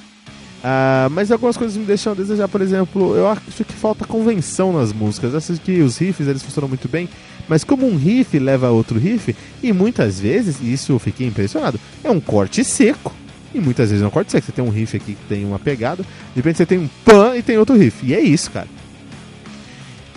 [0.65, 4.73] Ah, mas algumas coisas me deixam a desejar, por exemplo, eu acho que falta convenção
[4.73, 5.33] nas músicas.
[5.33, 7.09] Eu acho que os riffs eles funcionam muito bem,
[7.47, 11.79] mas como um riff leva a outro riff, e muitas vezes, isso eu fiquei impressionado,
[12.03, 13.15] é um corte seco.
[13.55, 14.47] E muitas vezes é um corte seco.
[14.47, 17.37] Você tem um riff aqui que tem uma pegada, de repente você tem um pan
[17.37, 18.05] e tem outro riff.
[18.05, 18.67] E é isso, cara.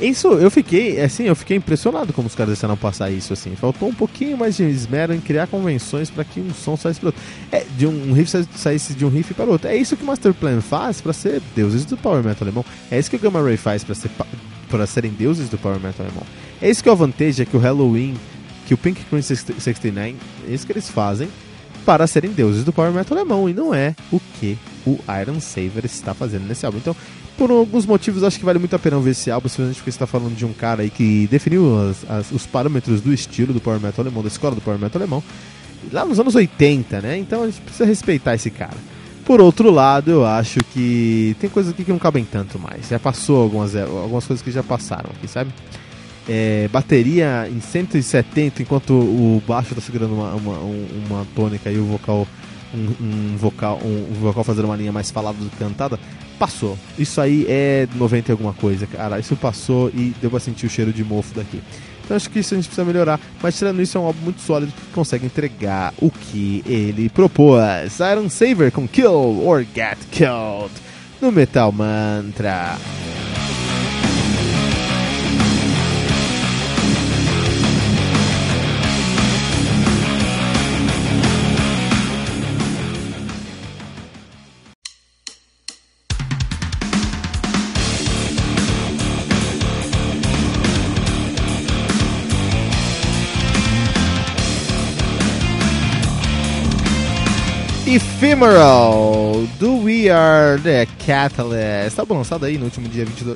[0.02, 3.54] Isso, eu fiquei, assim, eu fiquei impressionado como os caras deixaram passar isso, assim.
[3.56, 7.08] Faltou um pouquinho mais de esmero em criar convenções para que um som saísse para
[7.08, 7.22] outro.
[7.52, 9.68] É, de um, um riff saísse de um riff para outro.
[9.68, 12.64] É isso que o Master Plan faz para ser deuses do Power Metal alemão.
[12.90, 14.10] É isso que o Gamma Ray faz para ser
[14.70, 16.24] para serem deuses do Power Metal alemão.
[16.62, 18.16] É isso que é o Vantage, é que o Halloween,
[18.68, 20.16] que o Pink Queen 69,
[20.48, 21.28] é isso que eles fazem
[21.86, 23.50] para serem deuses do Power Metal alemão.
[23.50, 26.78] E não é o que o Iron Saver está fazendo nesse álbum.
[26.78, 26.96] Então,
[27.40, 30.06] por alguns motivos, acho que vale muito a pena ver esse álbum, simplesmente porque está
[30.06, 33.80] falando de um cara aí que definiu as, as, os parâmetros do estilo do Power
[33.80, 35.24] Metal alemão, da escola do Power Metal alemão,
[35.90, 37.18] lá nos anos 80, né?
[37.18, 38.76] Então a gente precisa respeitar esse cara.
[39.24, 42.90] Por outro lado, eu acho que tem coisas aqui que não cabem tanto mais.
[42.90, 45.54] Já passou algumas, algumas coisas que já passaram aqui, sabe?
[46.28, 50.58] É, bateria em 170, enquanto o baixo está segurando uma, uma,
[51.08, 52.28] uma tônica e o vocal
[52.74, 55.98] um, um vocal um, um, vocal fazendo uma linha mais falada do que cantada,
[56.40, 56.78] passou.
[56.98, 59.20] Isso aí é 90 e alguma coisa, cara.
[59.20, 61.62] Isso passou e deu pra sentir o cheiro de mofo daqui.
[62.04, 63.20] Então acho que isso a gente precisa melhorar.
[63.44, 68.00] Mas tirando isso, é um álbum muito sólido que consegue entregar o que ele propôs.
[68.00, 70.72] Iron Saver com Kill or Get Killed
[71.22, 72.78] no Metal Mantra.
[97.92, 101.88] Ephemeral do We Are The Catalyst.
[101.88, 103.36] Estava lançado aí no último dia 22,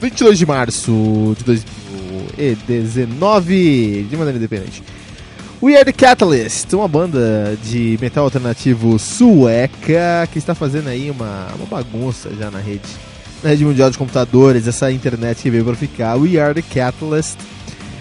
[0.00, 4.82] 22 de março de 2019, de maneira independente.
[5.62, 11.48] We Are The Catalyst, uma banda de metal alternativo sueca que está fazendo aí uma,
[11.54, 12.88] uma bagunça já na rede,
[13.42, 16.16] na rede mundial de computadores, essa internet que veio para ficar.
[16.16, 17.36] We Are The Catalyst,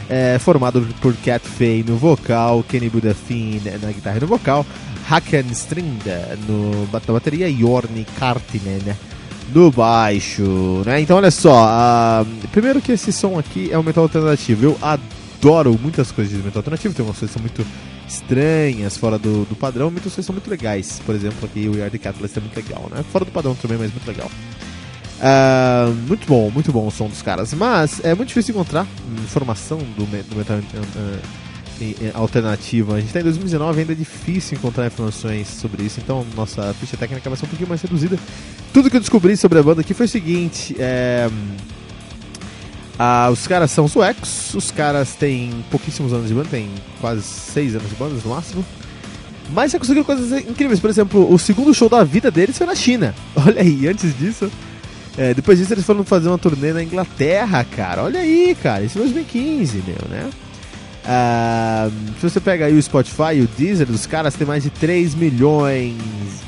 [0.10, 4.66] é, formado por Cat Fay no vocal, Kenny Budafin na guitarra e no vocal,
[5.10, 8.96] Hakan Strinda no, na bateria e Jorni Kartinen
[9.54, 11.02] no baixo, né?
[11.02, 15.78] Então olha só, uh, primeiro que esse som aqui é um metal alternativo, eu adoro
[15.82, 17.66] muitas coisas de metal alternativo, tem umas coisas que são muito
[18.08, 21.84] estranhas, fora do, do padrão, muitas coisas são muito legais, por exemplo aqui o We
[21.84, 23.04] Are Catalyst é muito legal, né?
[23.12, 24.30] Fora do padrão também, mas muito legal.
[25.20, 28.88] Uh, muito bom, muito bom o som dos caras, mas é muito difícil encontrar
[29.22, 31.40] informação do, do metal uh,
[32.14, 32.96] alternativa.
[32.96, 36.96] A gente está em 2019 ainda é difícil encontrar informações sobre isso, então nossa ficha
[36.96, 38.18] técnica vai ser um pouquinho mais reduzida.
[38.74, 41.30] Tudo que eu descobri sobre a banda aqui foi o seguinte: é,
[42.98, 47.76] ah, os caras são suecos, os caras têm pouquíssimos anos de banda, tem quase 6
[47.76, 48.66] anos de banda no máximo.
[49.52, 50.80] Mas já conseguiram coisas incríveis.
[50.80, 53.16] Por exemplo, o segundo show da vida deles foi na China.
[53.36, 54.52] Olha aí, antes disso.
[55.20, 58.04] É, depois disso eles foram fazer uma turnê na Inglaterra, cara.
[58.04, 58.86] Olha aí, cara.
[58.86, 60.30] Isso em 2015, meu, né?
[61.04, 64.70] Uh, se você pega aí o Spotify e o Deezer, os caras têm mais de
[64.70, 65.94] 3 milhões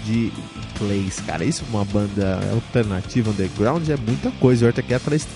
[0.05, 0.31] de
[0.79, 1.43] plays, cara.
[1.43, 4.63] Isso uma banda alternativa underground é muita coisa.
[4.63, 5.27] O Arctic Catalyst,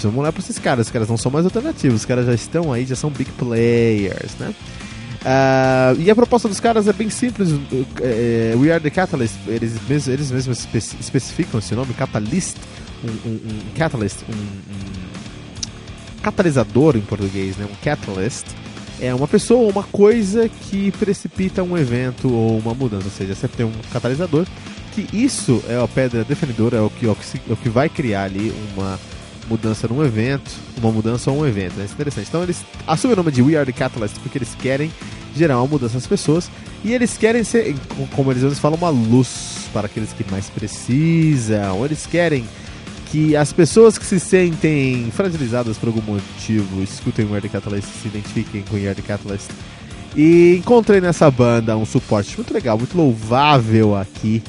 [0.00, 0.86] vamos olhar pra esses caras.
[0.86, 4.34] Os caras não são mais alternativos, os caras já estão aí, já são big players,
[4.40, 4.52] né?
[5.22, 7.50] Uh, e a proposta dos caras é bem simples.
[7.50, 12.56] Uh, We Are The Catalyst, eles, mesmos, eles mesmos espe especificam esse nome, Catalyst,
[13.04, 15.12] um, um, um Catalyst, um, um
[16.22, 17.66] catalisador em português, né?
[17.70, 18.46] um catalyst,
[19.00, 23.06] é uma pessoa ou uma coisa que precipita um evento ou uma mudança.
[23.06, 24.46] Ou seja, você tem um catalisador,
[24.92, 27.68] que isso é a pedra definidora, é o que, é o que, é o que
[27.68, 28.98] vai criar ali uma
[29.52, 31.74] mudança num evento, uma mudança ou um evento.
[31.76, 31.84] Né?
[31.84, 32.28] Isso é interessante.
[32.28, 34.90] Então eles assumem o nome de We Are the Catalyst porque eles querem
[35.36, 36.50] gerar uma mudança nas pessoas
[36.82, 37.74] e eles querem ser,
[38.16, 41.84] como eles falam, uma luz para aqueles que mais precisam.
[41.84, 42.44] Eles querem
[43.10, 48.08] que as pessoas que se sentem fragilizadas por algum motivo escutem o Yard Catalyst, se
[48.08, 49.50] identifiquem com o Yard Catalyst.
[50.16, 54.42] E encontrei nessa banda um suporte muito legal, muito louvável aqui.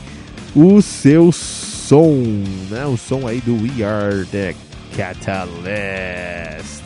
[0.55, 2.23] O seu som,
[2.69, 2.85] né?
[2.85, 4.55] O som aí do We Are The
[4.95, 6.83] Catalyst.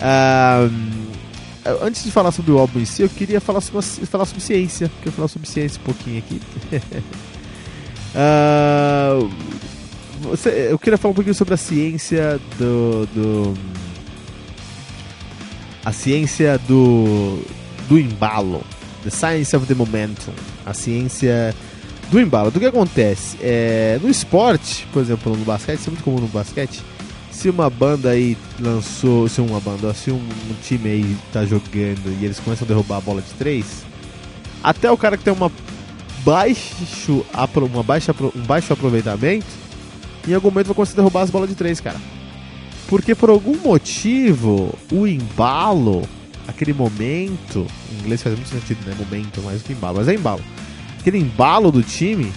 [0.00, 1.10] Um,
[1.82, 4.90] antes de falar sobre o álbum em si, eu queria falar sobre, falar sobre ciência.
[4.98, 6.40] Queria falar sobre ciência um pouquinho aqui.
[8.14, 9.30] uh,
[10.22, 13.54] Você, eu queria falar um pouquinho sobre a ciência do, do
[15.82, 17.42] a ciência do
[17.88, 18.62] do embalo,
[19.02, 20.32] the science of the momentum,
[20.64, 21.54] a ciência
[22.10, 22.50] do embalo.
[22.50, 23.38] Do que acontece?
[23.40, 26.82] É, no esporte, por exemplo, no basquete, isso é muito comum no basquete.
[27.40, 32.14] Se uma banda aí lançou, se uma banda, se um, um time aí tá jogando
[32.20, 33.82] e eles começam a derrubar a bola de três,
[34.62, 35.50] até o cara que tem uma
[36.22, 37.24] baixo,
[37.72, 39.46] uma baixa, um baixo aproveitamento,
[40.28, 41.98] em algum momento vai começar a derrubar as bolas de três, cara.
[42.88, 46.06] Porque por algum motivo, o embalo,
[46.46, 48.94] aquele momento, em inglês faz muito sentido, né?
[48.98, 50.42] Momento mais do que embalo, mas é embalo.
[50.98, 52.30] Aquele embalo do time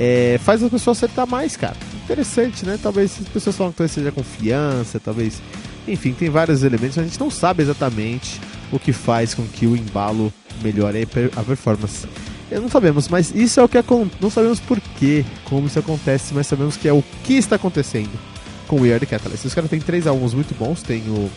[0.00, 1.76] é, faz a pessoa acertar mais, cara.
[2.08, 2.78] Interessante, né?
[2.82, 5.42] Talvez as pessoas falam que talvez seja confiança, talvez.
[5.86, 8.40] Enfim, tem vários elementos, mas a gente não sabe exatamente
[8.72, 10.32] o que faz com que o embalo
[10.62, 11.06] melhore
[11.36, 12.08] a performance.
[12.50, 14.22] Não sabemos, mas isso é o que acontece.
[14.22, 18.18] Não sabemos por quê, como isso acontece, mas sabemos que é o que está acontecendo
[18.66, 19.44] com o We Are The Catalyst.
[19.44, 21.30] Os caras têm três álbuns muito bons, tem o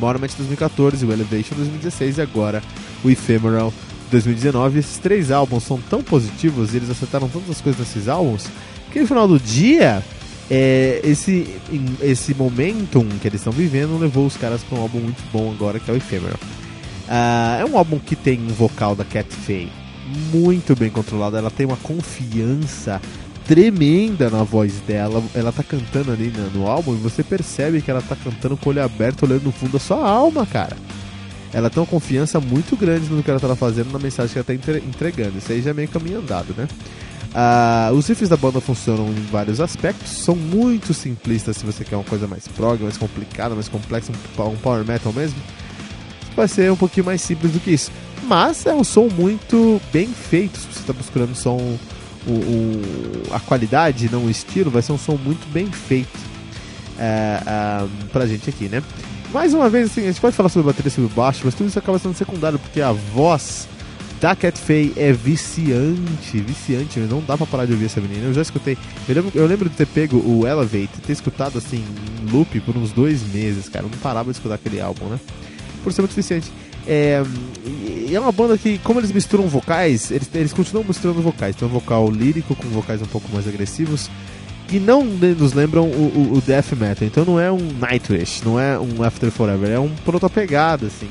[0.00, 2.60] Monument 2014, o Elevation 2016 e agora
[3.04, 3.72] o Ephemeral
[4.10, 4.80] 2019.
[4.80, 8.46] Esses três álbuns são tão positivos e eles acertaram tantas coisas nesses álbuns
[8.92, 10.02] que no final do dia
[10.50, 11.56] é, esse,
[12.02, 15.80] esse momentum que eles estão vivendo levou os caras para um álbum muito bom agora
[15.80, 16.38] que é o Ephemeral.
[17.08, 19.70] Uh, é um álbum que tem um vocal da Cat Faye
[20.32, 21.38] muito bem controlada.
[21.38, 23.00] Ela tem uma confiança
[23.46, 25.22] tremenda na voz dela.
[25.34, 28.68] Ela tá cantando ali no, no álbum e você percebe que ela tá cantando com
[28.68, 30.76] o olho aberto, olhando no fundo da sua alma, cara.
[31.52, 34.44] Ela tem uma confiança muito grande no que ela tá fazendo, na mensagem que ela
[34.44, 35.38] tá entregando.
[35.38, 36.68] Isso aí já é meio caminho andado, né?
[37.36, 41.94] Uh, os riffs da banda funcionam em vários aspectos, são muito simplistas se você quer
[41.94, 45.38] uma coisa mais prog, mais complicada, mais complexa, um power metal mesmo.
[46.34, 47.92] Vai ser um pouquinho mais simples do que isso.
[48.22, 50.58] Mas é um som muito bem feito.
[50.58, 51.58] Se você está buscando som,
[52.26, 56.18] o, o, a qualidade, não o estilo, vai ser um som muito bem feito
[56.98, 58.82] é, um, pra gente aqui, né?
[59.30, 61.78] Mais uma vez, assim, a gente pode falar sobre bateria, sobre baixo, mas tudo isso
[61.78, 63.68] acaba sendo secundário, porque a voz
[64.20, 68.26] da Cat Faye é viciante, viciante, não dá pra parar de ouvir essa menina.
[68.26, 68.76] Eu já escutei,
[69.08, 71.84] eu lembro, eu lembro de ter pego o Elevate, ter escutado assim
[72.22, 73.84] em loop por uns dois meses, cara.
[73.84, 75.20] Eu não parava de escutar aquele álbum, né?
[75.82, 76.50] Por ser muito viciante.
[76.86, 77.22] É,
[78.10, 81.54] é uma banda que, como eles misturam vocais, eles, eles continuam misturando vocais.
[81.56, 84.08] Tem um vocal lírico com vocais um pouco mais agressivos
[84.68, 87.06] que não nos lembram o, o, o, death metal.
[87.06, 89.90] Então não é um Nightwish, não é um After Forever, é um
[90.28, 91.08] pegada, assim.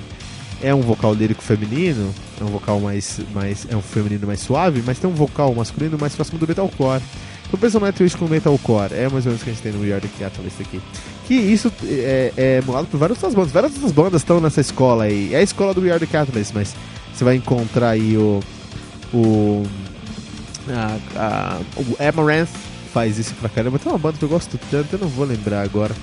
[0.66, 4.82] É um vocal lírico feminino, é um vocal mais, mais é um feminino mais suave,
[4.86, 7.01] mas tem um vocal masculino mais próximo do metalcore.
[7.47, 9.72] Então pensa no Nightwish com metalcore, é mais ou menos o que a gente tem
[9.72, 10.82] no We Are The Catalyst aqui.
[11.28, 15.03] Que isso é, é emulado por várias outras bandas, várias outras bandas estão nessa escola
[15.03, 15.34] aí.
[15.36, 16.76] É a escola do We Are The Catalyst, mas
[17.13, 18.41] você vai encontrar aí o
[19.13, 19.63] o
[20.68, 22.49] a, a, o Amaranth
[22.91, 23.78] faz isso pra caramba.
[23.78, 25.95] Tem uma banda que eu gosto tanto, eu não vou lembrar agora.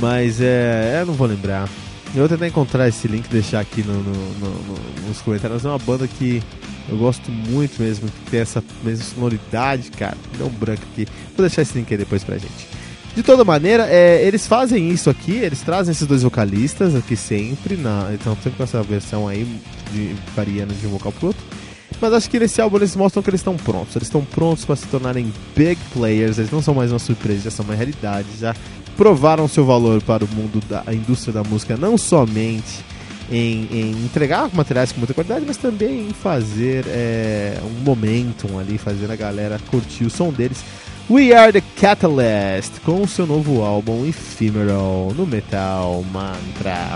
[0.00, 0.98] Mas é.
[1.00, 1.68] Eu não vou lembrar.
[2.14, 5.64] Eu vou tentar encontrar esse link e deixar aqui no, no, no, nos comentários.
[5.64, 6.40] É uma banda que
[6.88, 10.16] eu gosto muito mesmo, que tem essa mesma sonoridade, cara.
[10.38, 11.08] Deu um branco aqui.
[11.36, 12.68] Vou deixar esse link aí depois pra gente.
[13.16, 17.76] De toda maneira, é, eles fazem isso aqui, eles trazem esses dois vocalistas aqui sempre,
[17.76, 19.44] na, então sempre com essa versão aí,
[19.92, 21.42] de, variando de um vocal pro outro.
[22.00, 23.96] Mas acho que nesse álbum eles mostram que eles estão prontos.
[23.96, 26.38] Eles estão prontos para se tornarem big players.
[26.38, 28.28] Eles não são mais uma surpresa, já são uma realidade.
[28.38, 28.54] Já
[28.96, 32.84] provaram seu valor para o mundo da indústria da música, não somente
[33.30, 38.78] em, em, entregar materiais com muita qualidade, mas também em fazer é, um momentum ali,
[38.78, 40.64] fazer a galera curtir o som deles.
[41.10, 46.94] We Are the Catalyst com o seu novo álbum Ephemeral no Metal Mantra.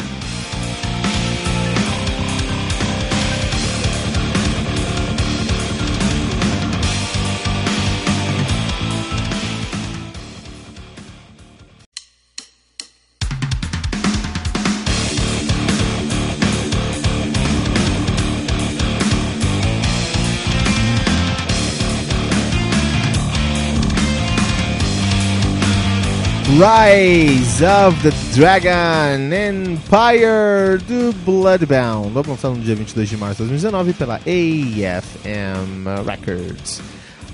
[26.59, 33.51] Rise of the Dragon Empire do Bloodbound, vamos lançado no dia 22 de março de
[33.51, 36.83] 2019 pela AFM Records.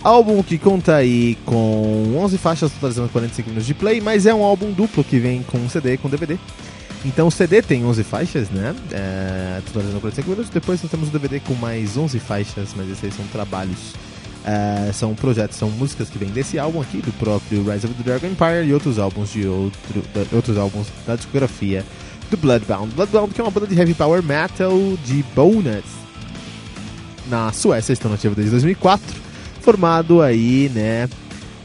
[0.02, 4.44] Álbum que conta aí com 11 faixas totalizando 45 minutos de play, mas é um
[4.44, 6.36] álbum duplo que vem com CD e com DVD.
[7.02, 8.74] Então o CD tem 11 faixas, né?
[8.92, 10.50] É, totalizando 45 minutos.
[10.50, 13.94] Depois nós temos o DVD com mais 11 faixas, mas esses aí são trabalhos
[14.44, 18.02] Uh, são projetos, são músicas que vêm desse álbum aqui, do próprio Rise of the
[18.02, 21.82] Dragon Empire e outros álbuns de outro, uh, outros álbuns da discografia
[22.30, 22.94] do Bloodbound.
[22.94, 24.72] Bloodbound que é uma banda de heavy power metal
[25.02, 25.84] de Bonus
[27.26, 29.16] na Suécia, estão nativa desde 2004,
[29.62, 31.08] formado aí, né?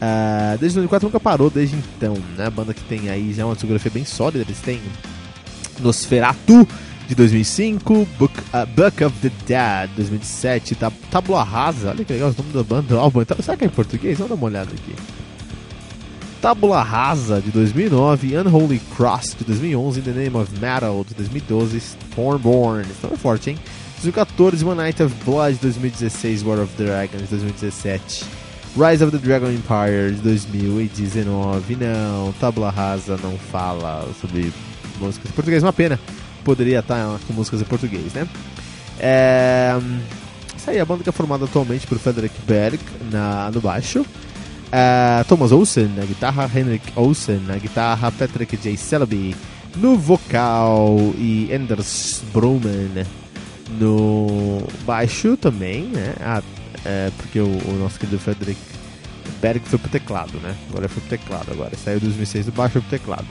[0.02, 2.46] Uh, desde 2004 nunca parou desde então, né?
[2.46, 4.82] A banda que tem aí já uma discografia bem sólida, eles têm
[5.82, 6.66] Nosferatu,
[7.10, 12.30] de 2005, Book, uh, Book of the Dead, 2007, tab Tabula Rasa, olha que legal
[12.30, 14.20] o nome da banda, do álbum, então, será que é em português?
[14.20, 14.94] Vamos dar uma olhada aqui.
[16.40, 22.88] Tabula Rasa, de 2009, Unholy Cross, de 2011, The Name of Metal, de 2012, Stormborn,
[22.88, 23.58] isso é forte, hein?
[24.04, 28.24] 2014, One Night of Blood, de 2016, War of the Dragons, de 2017,
[28.78, 34.54] Rise of the Dragon Empire, de 2019, não, Tabula Rasa não fala sobre
[35.00, 36.00] músicas em português, uma pena
[36.50, 38.28] poderia estar com músicas em português, né?
[39.00, 39.80] É,
[40.66, 42.80] aí, a banda que é formada atualmente por Frederick Berg
[43.12, 44.04] na, no baixo,
[44.72, 48.76] é, Thomas Olsen na guitarra, Henrik Olsen na guitarra, Patrick J.
[48.76, 49.36] Selby
[49.76, 53.06] no vocal e Anders Broman
[53.80, 56.16] no baixo também, né?
[56.20, 56.42] Ah,
[56.84, 58.60] é, porque o, o, nosso querido Frederick
[59.40, 60.56] Berg foi pro teclado, né?
[60.72, 61.78] Agora foi pro teclado agora.
[61.78, 63.28] Saiu em 2006 do baixo foi pro teclado.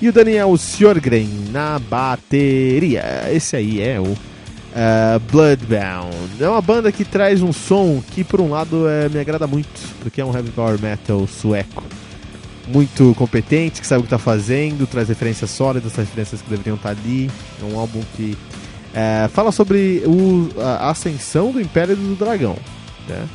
[0.00, 3.28] E o Daniel Sjorgren na bateria.
[3.30, 6.16] Esse aí é o uh, Bloodbound.
[6.40, 9.68] É uma banda que traz um som que, por um lado, é, me agrada muito,
[10.00, 11.82] porque é um heavy power metal sueco.
[12.66, 16.76] Muito competente, que sabe o que está fazendo, traz referências sólidas, traz referências que deveriam
[16.76, 17.30] estar tá ali.
[17.60, 18.38] É um álbum que
[18.94, 22.56] é, fala sobre o, a ascensão do Império do Dragão.
[23.06, 23.28] Né?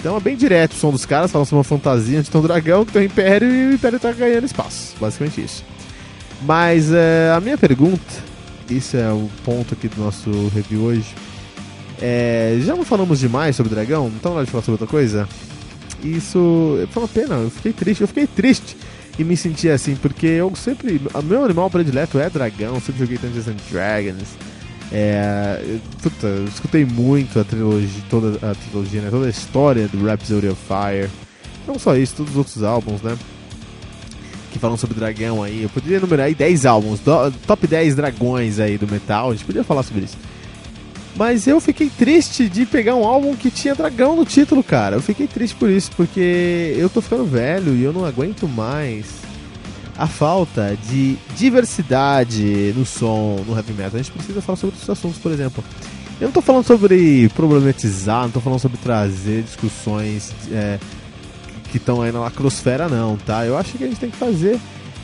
[0.00, 2.44] Então é bem direto o som dos caras, falam sobre uma fantasia onde tem um
[2.44, 4.94] dragão que tem um império e o império está ganhando espaço.
[5.00, 5.64] Basicamente isso.
[6.42, 8.04] Mas é, a minha pergunta,
[8.70, 11.14] isso é o ponto aqui do nosso review hoje.
[12.00, 14.10] É, já não falamos demais sobre dragão?
[14.14, 15.28] Então hora de falar sobre outra coisa?
[16.02, 18.76] Isso foi uma pena, eu fiquei triste, eu fiquei triste
[19.18, 21.00] e me senti assim, porque eu sempre.
[21.12, 24.28] O meu animal predileto é dragão, sempre joguei Dungeons and Dragons.
[24.92, 30.04] É, puta, eu escutei muito a trilogia, toda a trilogia, né, toda a história do
[30.04, 31.10] Rhapsody of Fire.
[31.66, 33.18] Não só isso, todos os outros álbuns, né?
[34.58, 35.62] Falam sobre dragão aí.
[35.62, 39.44] Eu poderia enumerar aí 10 álbuns, do, top 10 dragões aí do metal, a gente
[39.44, 40.16] podia falar sobre isso.
[41.16, 44.96] Mas eu fiquei triste de pegar um álbum que tinha dragão no título, cara.
[44.96, 49.06] Eu fiquei triste por isso, porque eu tô ficando velho e eu não aguento mais
[49.96, 53.94] a falta de diversidade no som, no heavy metal.
[53.94, 55.64] A gente precisa falar sobre outros assuntos, por exemplo.
[56.20, 60.78] Eu não tô falando sobre problematizar, não tô falando sobre trazer discussões é,
[61.70, 63.46] que estão aí na lacrosfera, não, tá?
[63.46, 64.58] Eu acho que a gente tem que fazer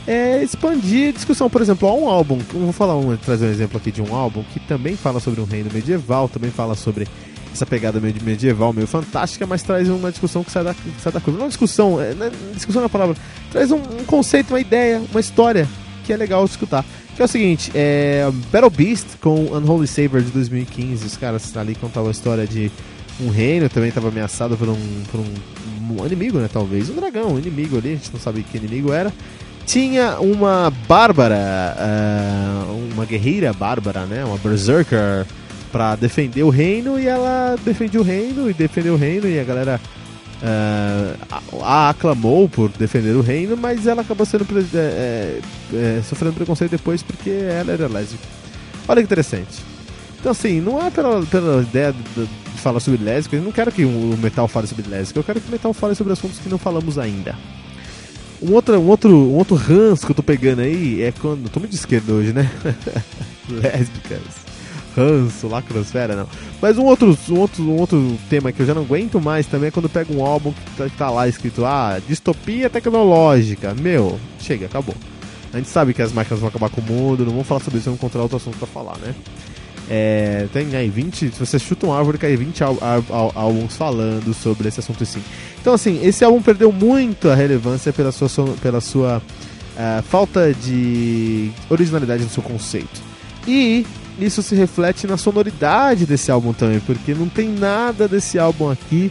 [0.07, 1.49] é expandir a discussão.
[1.49, 4.45] Por exemplo, há um álbum, vou falar um, trazer um exemplo aqui de um álbum
[4.53, 7.07] que também fala sobre um reino medieval, também fala sobre
[7.53, 11.21] essa pegada meio medieval, meio fantástica, mas traz uma discussão que sai da, sai da
[11.21, 11.39] curva.
[11.39, 13.17] Não é uma discussão, é, é, discussão é a palavra,
[13.51, 15.69] traz um, um, conceito, uma ideia, uma história
[16.05, 16.85] que é legal escutar.
[17.15, 21.77] Que é o seguinte, é Battle Beast com Unholy Saber de 2015, os caras ali
[21.77, 22.73] contavam a história de
[23.21, 25.35] um reino, também estava ameaçado por um, por um,
[25.93, 28.93] um inimigo, né, talvez, um dragão, um inimigo ali, a gente não sabe que inimigo
[28.93, 29.13] era,
[29.67, 34.25] tinha uma bárbara, uh, uma guerreira bárbara, né?
[34.25, 35.27] Uma berserker
[35.73, 39.45] para defender o reino e ela defendeu o reino e defendeu o reino e a
[39.45, 39.81] galera
[40.43, 45.41] uh, a aclamou por defender o reino, mas ela acabou sendo é,
[45.73, 48.25] é, sofrendo preconceito depois porque ela era lésbica.
[48.87, 49.63] Olha que interessante.
[50.21, 53.71] Então assim, não é pela, pela ideia de, de falar sobre lésbica, eu não quero
[53.71, 56.49] que o metal fale sobre lésbica, eu quero que o metal fale sobre assuntos que
[56.49, 57.37] não falamos ainda.
[58.43, 61.49] Um outro, um outro, um outro ranço que eu tô pegando aí é quando.
[61.49, 62.51] Tô muito de esquerda hoje, né?
[63.49, 64.45] Lésbicas.
[64.97, 66.27] Ranço, lacrosfera, não.
[66.61, 69.69] Mas um outro, um, outro, um outro tema que eu já não aguento mais também
[69.69, 73.75] é quando pego um álbum que tá, que tá lá escrito, ah, distopia tecnológica.
[73.75, 74.95] Meu, chega, acabou.
[75.53, 77.79] A gente sabe que as máquinas vão acabar com o mundo, não vamos falar sobre
[77.79, 79.15] isso, vamos encontrar outro assunto pra falar, né?
[79.89, 82.63] É, tem aí 20, se você chuta uma árvore, cai 20
[83.35, 85.05] álbuns falando sobre esse assunto.
[85.61, 88.29] Então, assim, esse álbum perdeu muito a relevância pela sua,
[88.63, 93.03] pela sua uh, falta de originalidade no seu conceito.
[93.47, 93.87] E
[94.19, 99.11] isso se reflete na sonoridade desse álbum também, porque não tem nada desse álbum aqui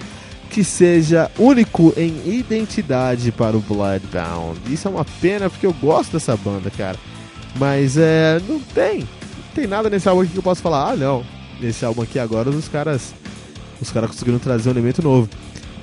[0.49, 4.59] que seja único em identidade para o Bloodbound.
[4.69, 6.97] Isso é uma pena porque eu gosto dessa banda, cara.
[7.59, 9.07] Mas é, não tem
[9.54, 11.24] tem nada nesse álbum aqui que eu posso falar, ah não,
[11.60, 13.14] nesse álbum aqui agora os caras
[13.82, 15.30] os caras conseguiram trazer um elemento novo.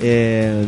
[0.02, 0.64] É,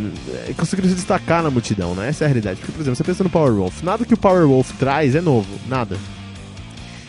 [0.56, 2.08] conseguiram se destacar na multidão, né?
[2.08, 2.60] Essa é a realidade.
[2.60, 5.22] Porque, por exemplo, você pensa no Power Wolf, nada que o Power Wolf traz é
[5.22, 5.96] novo, nada.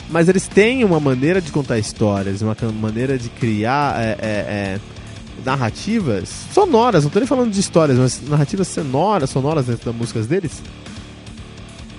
[0.09, 4.79] Mas eles têm uma maneira de contar histórias, uma maneira de criar é, é, é,
[5.43, 10.27] narrativas sonoras, não tô nem falando de histórias, mas narrativas sonoras, sonoras dentro das músicas
[10.27, 10.61] deles,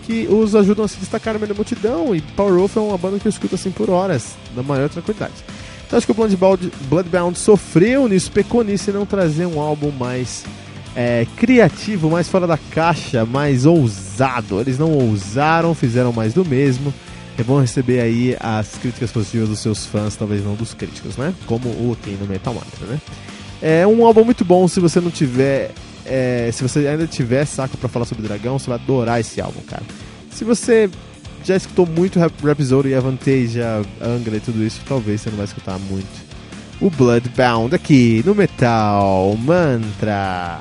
[0.07, 2.15] que os ajudam a se destacar da multidão.
[2.15, 5.35] E Power Wolf é uma banda que eu escuto assim por horas, na maior tranquilidade.
[5.87, 9.91] Então acho que o Bloodbound, Bloodbound sofreu nisso, pecou nisso e não trazer um álbum
[9.91, 10.45] mais
[10.97, 14.61] é, criativo, mais fora da caixa, mais ousado.
[14.61, 16.93] Eles não ousaram, fizeram mais do mesmo.
[17.37, 21.35] É bom receber aí as críticas positivas dos seus fãs, talvez não dos críticos, né?
[21.47, 23.01] Como o tem no Metal Mantra, né?
[23.61, 25.73] É um álbum muito bom se você não tiver
[26.05, 29.61] é, se você ainda tiver saco para falar sobre dragão, você vai adorar esse álbum,
[29.63, 29.83] cara.
[30.31, 30.91] Se você
[31.45, 35.79] já escutou muito Rhapsody e Avantasia, Angra e tudo isso, talvez você não vai escutar
[35.79, 36.25] muito.
[36.81, 40.61] O Bloodbound aqui no Metal Mantra.